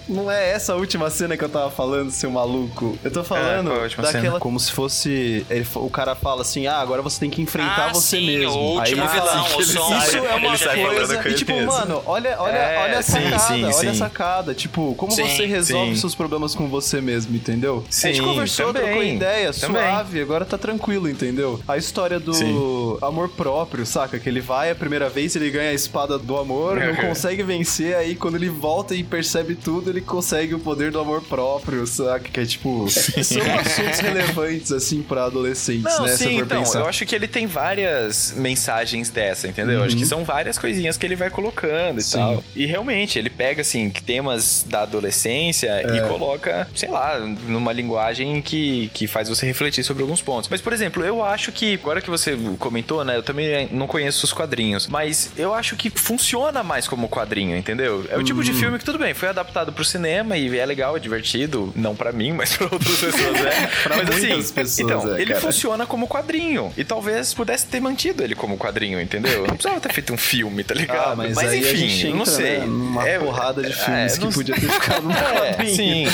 Não, 0.08 0.16
não 0.24 0.30
é 0.30 0.50
essa 0.50 0.72
a 0.72 0.76
última 0.76 1.08
cena 1.10 1.36
que 1.36 1.44
eu 1.44 1.48
tava 1.48 1.70
falando, 1.70 2.10
seu 2.10 2.30
maluco. 2.30 2.98
Eu 3.04 3.10
tô 3.10 3.22
falando 3.22 3.70
é 3.72 3.74
a 3.78 3.82
última 3.82 4.02
daquela. 4.04 4.24
cena? 4.24 4.40
Como 4.40 4.58
se 4.58 4.72
fosse. 4.72 5.46
ele 5.50 5.66
o 5.74 5.90
cara 5.90 6.14
fala 6.14 6.42
assim: 6.42 6.66
ah, 6.66 6.78
agora 6.78 7.02
você 7.02 7.20
tem 7.20 7.30
que 7.30 7.40
enfrentar 7.42 7.86
Ah, 7.90 7.92
você 7.92 8.16
sim, 8.18 8.26
mesmo. 8.26 8.52
o 8.52 8.80
Aí 8.80 8.92
último 8.94 9.08
fala, 9.08 9.20
vilão, 9.20 9.46
assim, 9.46 9.56
o 9.56 9.64
som. 9.64 9.98
Isso 9.98 10.16
é 10.16 10.20
uma 10.20 10.56
falando 10.56 10.86
coisa. 10.86 11.28
E 11.28 11.34
tipo, 11.34 11.52
mesmo. 11.66 11.78
mano, 11.80 12.02
olha, 12.06 12.36
olha, 12.40 12.56
É, 12.56 12.78
olha 12.84 12.98
a 12.98 13.02
sacada, 13.02 13.38
sim, 13.38 13.64
olha 13.64 13.90
a 13.90 13.92
sim. 13.92 13.98
sacada. 13.98 14.54
Tipo, 14.54 14.94
como 14.96 15.12
Sim, 15.12 15.24
você 15.28 15.46
resolve 15.46 15.96
seus 15.96 16.14
problemas 16.14 16.54
com 16.54 16.68
você 16.68 17.00
mesmo, 17.00 17.34
entendeu? 17.36 17.84
a 17.88 17.92
Sim, 17.92 18.08
gente 18.08 18.22
conversou, 18.22 18.66
também, 18.72 18.82
trocou 18.84 19.04
ideia, 19.04 19.52
também. 19.52 19.82
suave, 19.82 20.20
agora 20.20 20.44
tá 20.44 20.56
tranquilo, 20.58 21.08
entendeu? 21.08 21.60
A 21.66 21.76
história 21.76 22.18
do 22.20 22.98
amor 23.02 23.28
próprio, 23.28 23.84
saca? 23.86 24.18
Que 24.18 24.28
ele 24.28 24.40
vai 24.40 24.70
a 24.70 24.74
primeira 24.74 25.08
vez, 25.08 25.34
ele 25.36 25.50
ganha 25.50 25.70
a 25.70 25.74
espada 25.74 26.18
do 26.18 26.36
amor, 26.36 26.76
não 26.76 26.94
consegue 27.08 27.42
vencer, 27.42 27.94
aí 27.96 28.14
quando 28.14 28.36
ele 28.36 28.48
volta 28.48 28.94
e 28.94 29.02
percebe 29.04 29.54
tudo, 29.54 29.90
ele 29.90 30.00
consegue 30.00 30.54
o 30.54 30.58
poder 30.58 30.90
do 30.90 30.98
amor 31.00 31.22
próprio, 31.22 31.86
saca? 31.86 32.20
Que 32.28 32.40
é 32.40 32.46
tipo. 32.46 32.86
São 32.90 33.42
assuntos 33.58 34.00
relevantes, 34.00 34.72
assim, 34.72 35.02
pra 35.02 35.24
adolescentes, 35.24 35.84
Não, 35.84 36.02
né? 36.04 36.16
Sim, 36.16 36.38
então, 36.38 36.60
pensar. 36.60 36.80
eu 36.80 36.86
acho 36.86 37.04
que 37.06 37.14
ele 37.14 37.26
tem 37.28 37.46
várias 37.46 38.32
mensagens 38.36 39.10
dessa, 39.10 39.48
entendeu? 39.48 39.82
Acho 39.82 39.96
que 39.96 40.02
Uhum. 40.02 40.08
são 40.08 40.24
várias 40.24 40.58
coisinhas 40.58 40.96
que 40.96 41.04
ele 41.06 41.16
vai 41.16 41.30
colocando 41.30 41.55
e 41.64 42.02
Sim. 42.02 42.18
tal. 42.18 42.44
E 42.54 42.66
realmente, 42.66 43.18
ele 43.18 43.30
pega, 43.30 43.62
assim, 43.62 43.88
temas 43.90 44.64
da 44.68 44.82
adolescência 44.82 45.68
É. 45.68 45.96
e 45.96 46.00
coloca, 46.08 46.68
sei 46.74 46.88
lá, 46.88 47.18
numa 47.18 47.72
linguagem 47.72 48.40
que, 48.42 48.90
que 48.92 49.06
faz 49.06 49.28
você 49.28 49.46
refletir 49.46 49.84
sobre 49.84 50.02
alguns 50.02 50.20
pontos. 50.20 50.48
Mas, 50.50 50.60
por 50.60 50.72
exemplo, 50.72 51.04
eu 51.04 51.24
acho 51.24 51.52
que, 51.52 51.74
agora 51.74 52.00
que 52.00 52.10
você 52.10 52.36
comentou, 52.58 53.04
né, 53.04 53.16
eu 53.16 53.22
também 53.22 53.68
não 53.72 53.86
conheço 53.86 54.24
os 54.24 54.32
quadrinhos, 54.32 54.86
mas 54.86 55.30
eu 55.36 55.54
acho 55.54 55.76
que 55.76 55.90
funciona 55.90 56.62
mais 56.62 56.86
como 56.88 57.08
quadrinho, 57.08 57.56
entendeu? 57.56 58.04
É 58.10 58.16
o 58.18 58.22
tipo 58.22 58.38
Uhum. 58.40 58.44
de 58.44 58.52
filme 58.52 58.78
que, 58.78 58.84
tudo 58.84 58.98
bem, 58.98 59.14
foi 59.14 59.28
adaptado 59.28 59.72
pro 59.72 59.84
cinema 59.84 60.36
e 60.36 60.58
é 60.58 60.66
legal, 60.66 60.96
é 60.96 61.00
divertido, 61.00 61.72
não 61.76 61.94
pra 61.96 62.12
mim, 62.12 62.32
mas 62.32 62.56
pra 62.56 62.66
outras 62.70 62.96
pessoas, 62.98 63.32
né? 63.40 63.70
Pra 63.82 63.96
mas 63.98 64.08
assim, 64.10 64.52
pessoas, 64.52 64.78
então, 64.80 65.14
é, 65.16 65.20
ele 65.20 65.32
cara. 65.32 65.40
funciona 65.40 65.86
como 65.86 66.06
quadrinho. 66.08 66.72
E 66.76 66.84
talvez 66.84 67.32
pudesse 67.32 67.66
ter 67.66 67.80
mantido 67.80 68.22
ele 68.22 68.34
como 68.34 68.56
quadrinho, 68.56 69.00
entendeu? 69.00 69.40
Não 69.46 69.54
precisava 69.56 69.80
ter 69.80 69.92
feito 69.92 70.12
um 70.12 70.16
filme, 70.18 70.64
tá 70.64 70.74
ligado? 70.74 71.12
Ah, 71.12 71.16
mas, 71.16 71.38
aí 71.38 71.45
a 71.48 71.56
gente 71.56 71.84
enfim, 71.84 72.06
entra, 72.08 72.16
não 72.18 72.24
sei. 72.26 72.58
né, 72.58 72.66
numa 72.66 73.08
É- 73.08 73.18
porrada 73.18 73.62
de 73.62 73.72
é, 73.72 73.74
filmes 73.74 74.18
que 74.18 74.24
não- 74.24 74.32
podia 74.32 74.54
ter 74.54 74.68
ficado 74.70 75.02
no 75.02 75.12
É, 75.16 75.64
sim. 75.66 76.04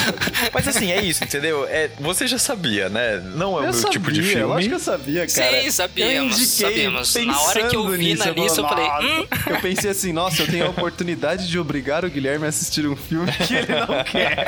Mas 0.53 0.67
assim, 0.67 0.91
é 0.91 1.01
isso, 1.01 1.23
entendeu? 1.23 1.65
É, 1.67 1.89
você 1.99 2.27
já 2.27 2.37
sabia, 2.37 2.89
né? 2.89 3.21
Não 3.35 3.53
é 3.53 3.55
o 3.55 3.57
Eu 3.59 3.63
meu 3.63 3.73
sabia, 3.73 3.89
tipo 3.91 4.11
de 4.11 4.19
eu 4.21 4.25
filme. 4.25 4.53
acho 4.59 4.67
que 4.69 4.75
eu 4.75 4.79
sabia, 4.79 5.27
cara. 5.27 5.61
Sim, 5.61 5.71
sabíamos, 5.71 6.13
eu 6.15 6.23
indiquei 6.25 6.45
sabíamos. 6.45 7.15
Na 7.15 7.41
hora 7.41 7.67
que 7.67 7.75
eu 7.75 7.89
vi 7.89 7.97
nisso, 7.97 8.25
na 8.25 8.31
lista, 8.31 8.61
eu 8.61 8.67
falei, 8.67 8.85
"Nossa." 8.85 9.03
hum. 9.03 9.25
Eu 9.47 9.59
pensei 9.61 9.89
assim, 9.91 10.13
nossa, 10.13 10.41
eu 10.41 10.47
tenho 10.47 10.65
a 10.65 10.69
oportunidade 10.69 11.47
de 11.47 11.59
obrigar 11.59 12.03
o 12.05 12.09
Guilherme 12.09 12.45
a 12.45 12.49
assistir 12.49 12.85
um 12.87 12.95
filme 12.95 13.31
que 13.31 13.53
ele 13.55 13.67
não 13.67 14.03
quer. 14.03 14.45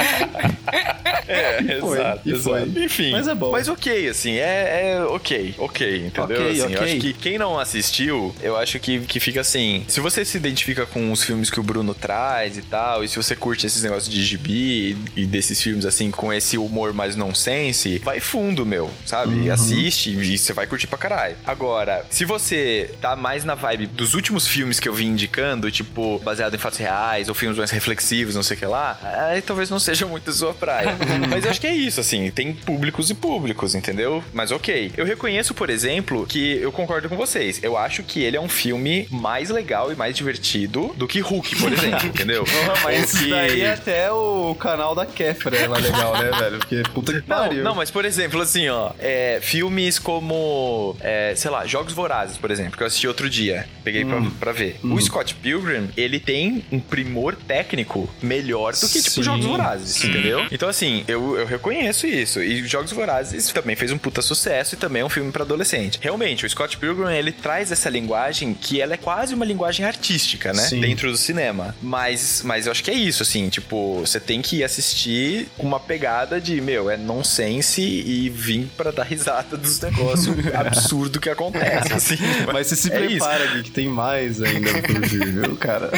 É, 1.27 1.59
E 1.61 1.79
foi, 1.81 1.97
exato, 1.99 2.21
e 2.29 2.35
foi. 2.35 2.61
exato. 2.61 2.79
Enfim. 2.79 3.11
Mas 3.11 3.27
é 3.27 3.35
bom. 3.35 3.51
Mas 3.51 3.67
ok, 3.67 4.09
assim, 4.09 4.33
é, 4.35 4.93
é 4.97 5.03
ok, 5.03 5.55
ok, 5.57 5.97
entendeu? 6.07 6.23
Ok, 6.23 6.49
assim, 6.63 6.73
Eu 6.73 6.81
acho 6.83 6.97
que 6.97 7.13
quem 7.13 7.37
não 7.37 7.59
assistiu, 7.59 8.35
eu 8.41 8.55
acho 8.57 8.79
que, 8.79 8.99
que 9.01 9.19
fica 9.19 9.41
assim. 9.41 9.83
Se 9.87 9.99
você 9.99 10.23
se 10.25 10.37
identifica 10.37 10.74
com 10.83 11.11
os 11.11 11.23
filmes 11.23 11.49
que 11.49 11.59
o 11.59 11.63
Bruno 11.63 11.93
traz 11.93 12.57
e 12.57 12.61
tal, 12.63 13.03
e 13.03 13.07
se 13.07 13.15
você 13.15 13.35
curte 13.35 13.67
esses 13.67 13.83
negócios 13.83 14.11
de 14.11 14.23
gibi 14.23 14.97
e, 15.15 15.25
desses 15.25 15.61
filmes, 15.61 15.85
assim, 15.85 16.09
com 16.09 16.33
esse 16.33 16.57
humor 16.57 16.93
mais 16.93 17.15
nonsense, 17.15 17.99
vai 17.99 18.19
fundo, 18.19 18.65
meu, 18.65 18.89
sabe? 19.05 19.33
Uhum. 19.35 19.53
Assiste 19.53 20.09
e 20.09 20.37
você 20.37 20.53
vai 20.53 20.65
curtir 20.65 20.87
pra 20.87 20.97
caralho. 20.97 21.35
Agora, 21.45 22.05
se 22.09 22.25
você 22.25 22.89
tá 22.99 23.15
mais 23.15 23.43
na 23.43 23.53
vibe 23.53 23.87
dos 23.87 24.13
últimos 24.15 24.47
filmes 24.47 24.79
que 24.79 24.89
eu 24.89 24.93
vim 24.93 25.07
indicando, 25.07 25.69
tipo, 25.69 26.19
baseado 26.19 26.55
em 26.55 26.57
fatos 26.57 26.79
reais, 26.79 27.29
ou 27.29 27.35
filmes 27.35 27.57
mais 27.57 27.71
reflexivos, 27.71 28.35
não 28.35 28.43
sei 28.43 28.57
o 28.57 28.59
que 28.59 28.65
lá, 28.65 28.99
aí 29.29 29.41
talvez 29.41 29.69
não 29.69 29.79
seja 29.79 30.05
muito 30.05 30.31
sua 30.31 30.53
praia. 30.53 30.95
Mas 31.29 31.45
eu 31.45 31.51
acho 31.51 31.61
que 31.61 31.67
é 31.67 31.75
isso, 31.75 31.99
assim, 31.99 32.31
tem 32.31 32.53
públicos 32.53 33.09
e 33.09 33.13
públicos, 33.13 33.75
entendeu? 33.75 34.23
Mas 34.33 34.51
ok. 34.51 34.91
Eu 34.97 35.05
reconheço, 35.05 35.53
por 35.53 35.69
exemplo, 35.69 36.25
que 36.25 36.57
eu 36.57 36.71
concordo 36.71 37.07
com 37.07 37.15
vocês. 37.15 37.59
Eu 37.61 37.77
acho 37.77 38.03
que 38.03 38.21
ele 38.21 38.37
é 38.37 38.41
um 38.41 38.49
filme 38.49 39.07
mais 39.11 39.49
legal 39.49 39.91
e 39.91 39.95
mais 39.95 40.15
divertido 40.15 40.64
do 40.67 41.07
que 41.07 41.19
Hulk, 41.19 41.55
por 41.57 41.71
exemplo, 41.73 42.07
entendeu? 42.07 42.43
Mas 42.83 43.13
Ou 43.13 43.19
que- 43.19 43.25
isso 43.25 43.29
daí 43.29 43.65
até 43.65 44.11
o 44.11 44.55
canal 44.59 44.93
da 44.95 45.05
Kéfera 45.05 45.57
é 45.57 45.67
mais 45.67 45.83
legal, 45.83 46.13
né, 46.17 46.29
velho? 46.37 46.57
Porque 46.59 46.83
puta 46.93 47.13
que 47.13 47.29
Não, 47.29 47.37
pariu. 47.37 47.63
não, 47.63 47.75
mas 47.75 47.89
por 47.91 48.05
exemplo, 48.05 48.41
assim, 48.41 48.67
ó, 48.69 48.91
é, 48.99 49.39
filmes 49.41 49.99
como, 49.99 50.95
é, 50.99 51.33
sei 51.35 51.49
lá, 51.51 51.65
Jogos 51.65 51.93
Vorazes, 51.93 52.37
por 52.37 52.51
exemplo, 52.51 52.77
que 52.77 52.83
eu 52.83 52.87
assisti 52.87 53.07
outro 53.07 53.29
dia, 53.29 53.67
peguei 53.83 54.03
pra, 54.05 54.17
Hum. 54.17 54.31
pra 54.39 54.51
ver. 54.51 54.79
O 54.83 54.99
Scott 55.01 55.35
Pilgrim, 55.35 55.89
ele 55.97 56.19
tem 56.19 56.63
um 56.71 56.79
primor 56.79 57.35
técnico 57.35 58.09
melhor 58.21 58.73
do 58.73 58.87
que, 58.89 58.99
tipo, 59.01 59.09
Sim. 59.15 59.23
Jogos 59.23 59.45
Vorazes, 59.45 60.03
entendeu? 60.03 60.45
Então, 60.51 60.69
assim, 60.69 61.03
eu, 61.07 61.37
eu 61.37 61.45
reconheço 61.45 62.07
isso. 62.07 62.41
E 62.41 62.65
Jogos 62.67 62.91
Vorazes 62.91 63.47
também 63.51 63.75
fez 63.75 63.91
um 63.91 63.97
puta 63.97 64.21
sucesso 64.21 64.75
e 64.75 64.77
também 64.77 65.01
é 65.01 65.05
um 65.05 65.09
filme 65.09 65.31
pra 65.31 65.43
adolescente. 65.43 65.99
Realmente, 66.01 66.45
o 66.45 66.49
Scott 66.49 66.77
Pilgrim, 66.77 67.13
ele 67.13 67.31
traz 67.31 67.71
essa 67.71 67.89
linguagem 67.89 68.53
que 68.53 68.79
ela 68.81 68.93
é 68.93 68.97
quase 68.97 69.33
uma 69.33 69.45
linguagem 69.45 69.85
artística, 69.85 70.53
né? 70.55 70.63
Sim. 70.63 70.81
Dentro 70.81 71.11
do 71.11 71.17
cinema. 71.17 71.75
Mas 71.81 72.41
Mas, 72.43 72.65
eu 72.65 72.71
acho 72.71 72.83
que 72.83 72.91
é 72.91 72.93
isso, 72.93 73.23
assim, 73.23 73.49
tipo, 73.49 73.99
você 73.99 74.19
tem 74.19 74.41
que 74.41 74.63
assistir 74.63 75.47
com 75.57 75.67
uma 75.67 75.79
pegada 75.79 76.39
de, 76.39 76.59
meu, 76.61 76.89
é 76.89 76.97
nonsense 76.97 77.81
e 77.81 78.29
vir 78.29 78.67
pra 78.77 78.91
dar 78.91 79.03
risada 79.03 79.57
dos 79.57 79.79
negócios 79.79 80.35
absurdo 80.53 81.19
que 81.19 81.29
acontece, 81.29 81.93
assim. 81.93 82.17
Mas 82.51 82.67
você 82.67 82.75
se 82.75 82.91
é 82.91 82.97
prepara, 82.97 83.45
Gui, 83.47 83.63
que 83.63 83.71
tem 83.71 83.87
mais 83.87 84.41
ainda 84.41 84.71
por 84.81 85.07
vir, 85.07 85.31
viu, 85.31 85.55
cara? 85.55 85.91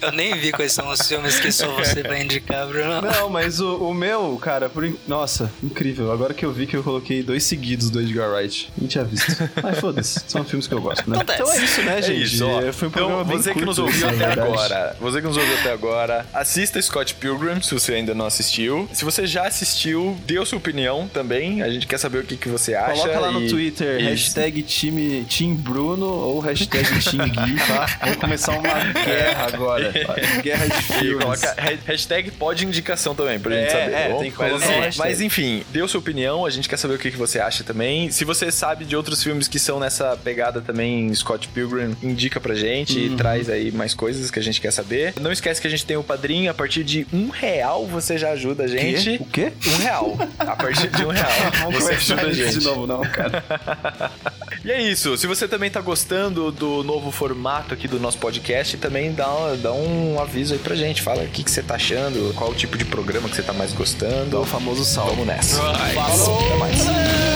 Eu 0.00 0.12
nem 0.12 0.36
vi 0.38 0.52
quais 0.52 0.72
são 0.72 0.88
os 0.88 1.00
filmes 1.02 1.38
que 1.38 1.50
só 1.50 1.72
você 1.74 2.02
vai 2.02 2.22
indicar, 2.22 2.66
Bruno. 2.66 3.00
Não, 3.00 3.28
mas 3.28 3.60
o, 3.60 3.88
o 3.88 3.94
meu, 3.94 4.38
cara, 4.40 4.68
por... 4.68 4.86
Nossa, 5.06 5.50
incrível. 5.62 6.12
Agora 6.12 6.34
que 6.34 6.44
eu 6.44 6.52
vi 6.52 6.66
que 6.66 6.76
eu 6.76 6.82
coloquei 6.82 7.22
dois 7.22 7.44
seguidos 7.44 7.90
do 7.90 8.00
Edgar 8.00 8.30
Wright. 8.30 8.70
Não 8.76 8.88
tinha 8.88 9.04
visto. 9.04 9.26
Mas 9.62 9.78
foda-se, 9.78 10.20
são 10.28 10.44
filmes 10.44 10.66
que 10.66 10.74
eu 10.74 10.80
gosto, 10.80 11.08
né? 11.08 11.16
Acontece. 11.16 11.42
Então 11.42 11.52
é 11.52 11.64
isso, 11.64 11.82
né, 11.82 11.98
É 11.98 12.02
gente? 12.02 12.25
Isso, 12.34 12.46
ó. 12.46 12.72
Foi 12.72 12.88
um 12.88 12.90
então, 12.90 13.24
você 13.24 13.52
que 13.54 13.64
nos 13.64 13.78
ouviu 13.78 14.06
na 14.06 14.12
até 14.12 14.40
agora, 14.40 14.96
você 15.00 15.20
que 15.20 15.26
nos 15.26 15.36
ouviu 15.36 15.54
até 15.58 15.72
agora, 15.72 16.26
assista 16.34 16.80
Scott 16.80 17.14
Pilgrim, 17.14 17.60
se 17.62 17.72
você 17.74 17.94
ainda 17.94 18.14
não 18.14 18.26
assistiu. 18.26 18.88
Se 18.92 19.04
você 19.04 19.26
já 19.26 19.46
assistiu, 19.46 20.16
dê 20.26 20.38
a 20.38 20.44
sua 20.44 20.58
opinião 20.58 21.08
também. 21.08 21.62
A 21.62 21.70
gente 21.70 21.86
quer 21.86 21.98
saber 21.98 22.18
o 22.18 22.22
que, 22.24 22.36
que 22.36 22.48
você 22.48 22.74
acha. 22.74 23.00
Coloca 23.02 23.18
lá 23.20 23.30
no 23.32 23.42
e- 23.42 23.48
Twitter, 23.48 24.00
e- 24.00 24.04
hashtag 24.04 24.62
time, 24.62 25.24
Team 25.24 25.54
Bruno 25.54 26.06
ou 26.06 26.40
hashtag 26.40 26.84
Team 27.04 27.28
Gui, 27.28 27.56
tá? 27.66 27.86
Vamos 28.00 28.16
começar 28.16 28.52
uma 28.52 28.62
guerra 29.04 29.46
agora. 29.52 29.92
Guerra 30.42 30.66
de 30.66 30.78
E 30.78 30.82
filmes. 30.82 31.24
coloca 31.24 31.54
ha- 31.58 31.78
hashtag 31.86 32.30
pode 32.32 32.64
indicação 32.64 33.14
também, 33.14 33.38
pra 33.38 33.54
É, 33.54 33.60
gente 33.62 33.72
saber. 33.72 33.92
é, 33.94 34.02
tá 34.04 34.08
bom? 34.10 34.20
tem 34.20 34.30
que 34.30 34.38
mas, 34.38 34.50
colocar 34.62 34.86
assim, 34.88 34.98
mas 34.98 35.20
enfim, 35.20 35.62
dê 35.70 35.80
a 35.82 35.88
sua 35.88 36.00
opinião, 36.00 36.44
a 36.46 36.50
gente 36.50 36.68
quer 36.68 36.76
saber 36.76 36.94
o 36.94 36.98
que, 36.98 37.10
que 37.10 37.16
você 37.16 37.38
acha 37.40 37.64
também. 37.64 38.10
Se 38.10 38.24
você 38.24 38.50
sabe 38.50 38.84
de 38.84 38.96
outros 38.96 39.22
filmes 39.22 39.48
que 39.48 39.58
são 39.58 39.78
nessa 39.80 40.16
pegada 40.16 40.60
também, 40.60 41.12
Scott 41.14 41.48
Pilgrim, 41.48 41.96
indica 42.16 42.40
pra 42.40 42.54
gente 42.54 42.98
Uhum. 42.98 43.04
e 43.12 43.16
traz 43.16 43.48
aí 43.50 43.70
mais 43.70 43.94
coisas 43.94 44.30
que 44.30 44.38
a 44.38 44.42
gente 44.42 44.60
quer 44.60 44.70
saber. 44.72 45.12
Não 45.20 45.30
esquece 45.30 45.60
que 45.60 45.66
a 45.66 45.70
gente 45.70 45.84
tem 45.84 45.96
o 45.96 46.02
padrinho, 46.02 46.50
a 46.50 46.54
partir 46.54 46.82
de 46.82 47.06
um 47.12 47.28
real 47.28 47.86
você 47.86 48.16
já 48.18 48.30
ajuda 48.30 48.64
a 48.64 48.66
gente. 48.66 49.16
O 49.20 49.26
quê? 49.26 49.52
Um 49.66 49.76
real. 49.76 50.16
A 50.38 50.56
partir 50.56 50.88
de 50.88 51.04
um 51.04 51.08
real. 51.08 51.28
Vamos 51.62 51.84
você 51.84 51.92
ajuda 51.92 52.22
a 52.22 52.32
gente. 52.32 52.58
de 52.58 52.64
novo, 52.64 52.86
não, 52.86 53.00
cara. 53.02 53.44
E 54.64 54.72
é 54.72 54.82
isso. 54.82 55.16
Se 55.16 55.28
você 55.28 55.46
também 55.46 55.70
tá 55.70 55.80
gostando 55.80 56.50
do 56.50 56.82
novo 56.82 57.12
formato 57.12 57.72
aqui 57.72 57.86
do 57.86 58.00
nosso 58.00 58.18
podcast, 58.18 58.76
também 58.78 59.12
dá, 59.12 59.26
dá 59.62 59.72
um 59.72 60.18
aviso 60.20 60.54
aí 60.54 60.58
pra 60.58 60.74
gente. 60.74 61.02
Fala 61.02 61.22
o 61.22 61.28
que, 61.28 61.44
que 61.44 61.50
você 61.50 61.62
tá 61.62 61.76
achando, 61.76 62.34
qual 62.34 62.50
o 62.50 62.54
tipo 62.54 62.76
de 62.76 62.84
programa 62.84 63.28
que 63.28 63.36
você 63.36 63.42
tá 63.42 63.52
mais 63.52 63.72
gostando. 63.72 64.30
Dá 64.30 64.40
o 64.40 64.44
famoso 64.44 64.84
salve. 64.84 65.10
Vamos 65.12 65.26
nessa. 65.28 65.60
Falou. 65.60 66.40
Até 66.46 66.56
mais. 66.56 67.35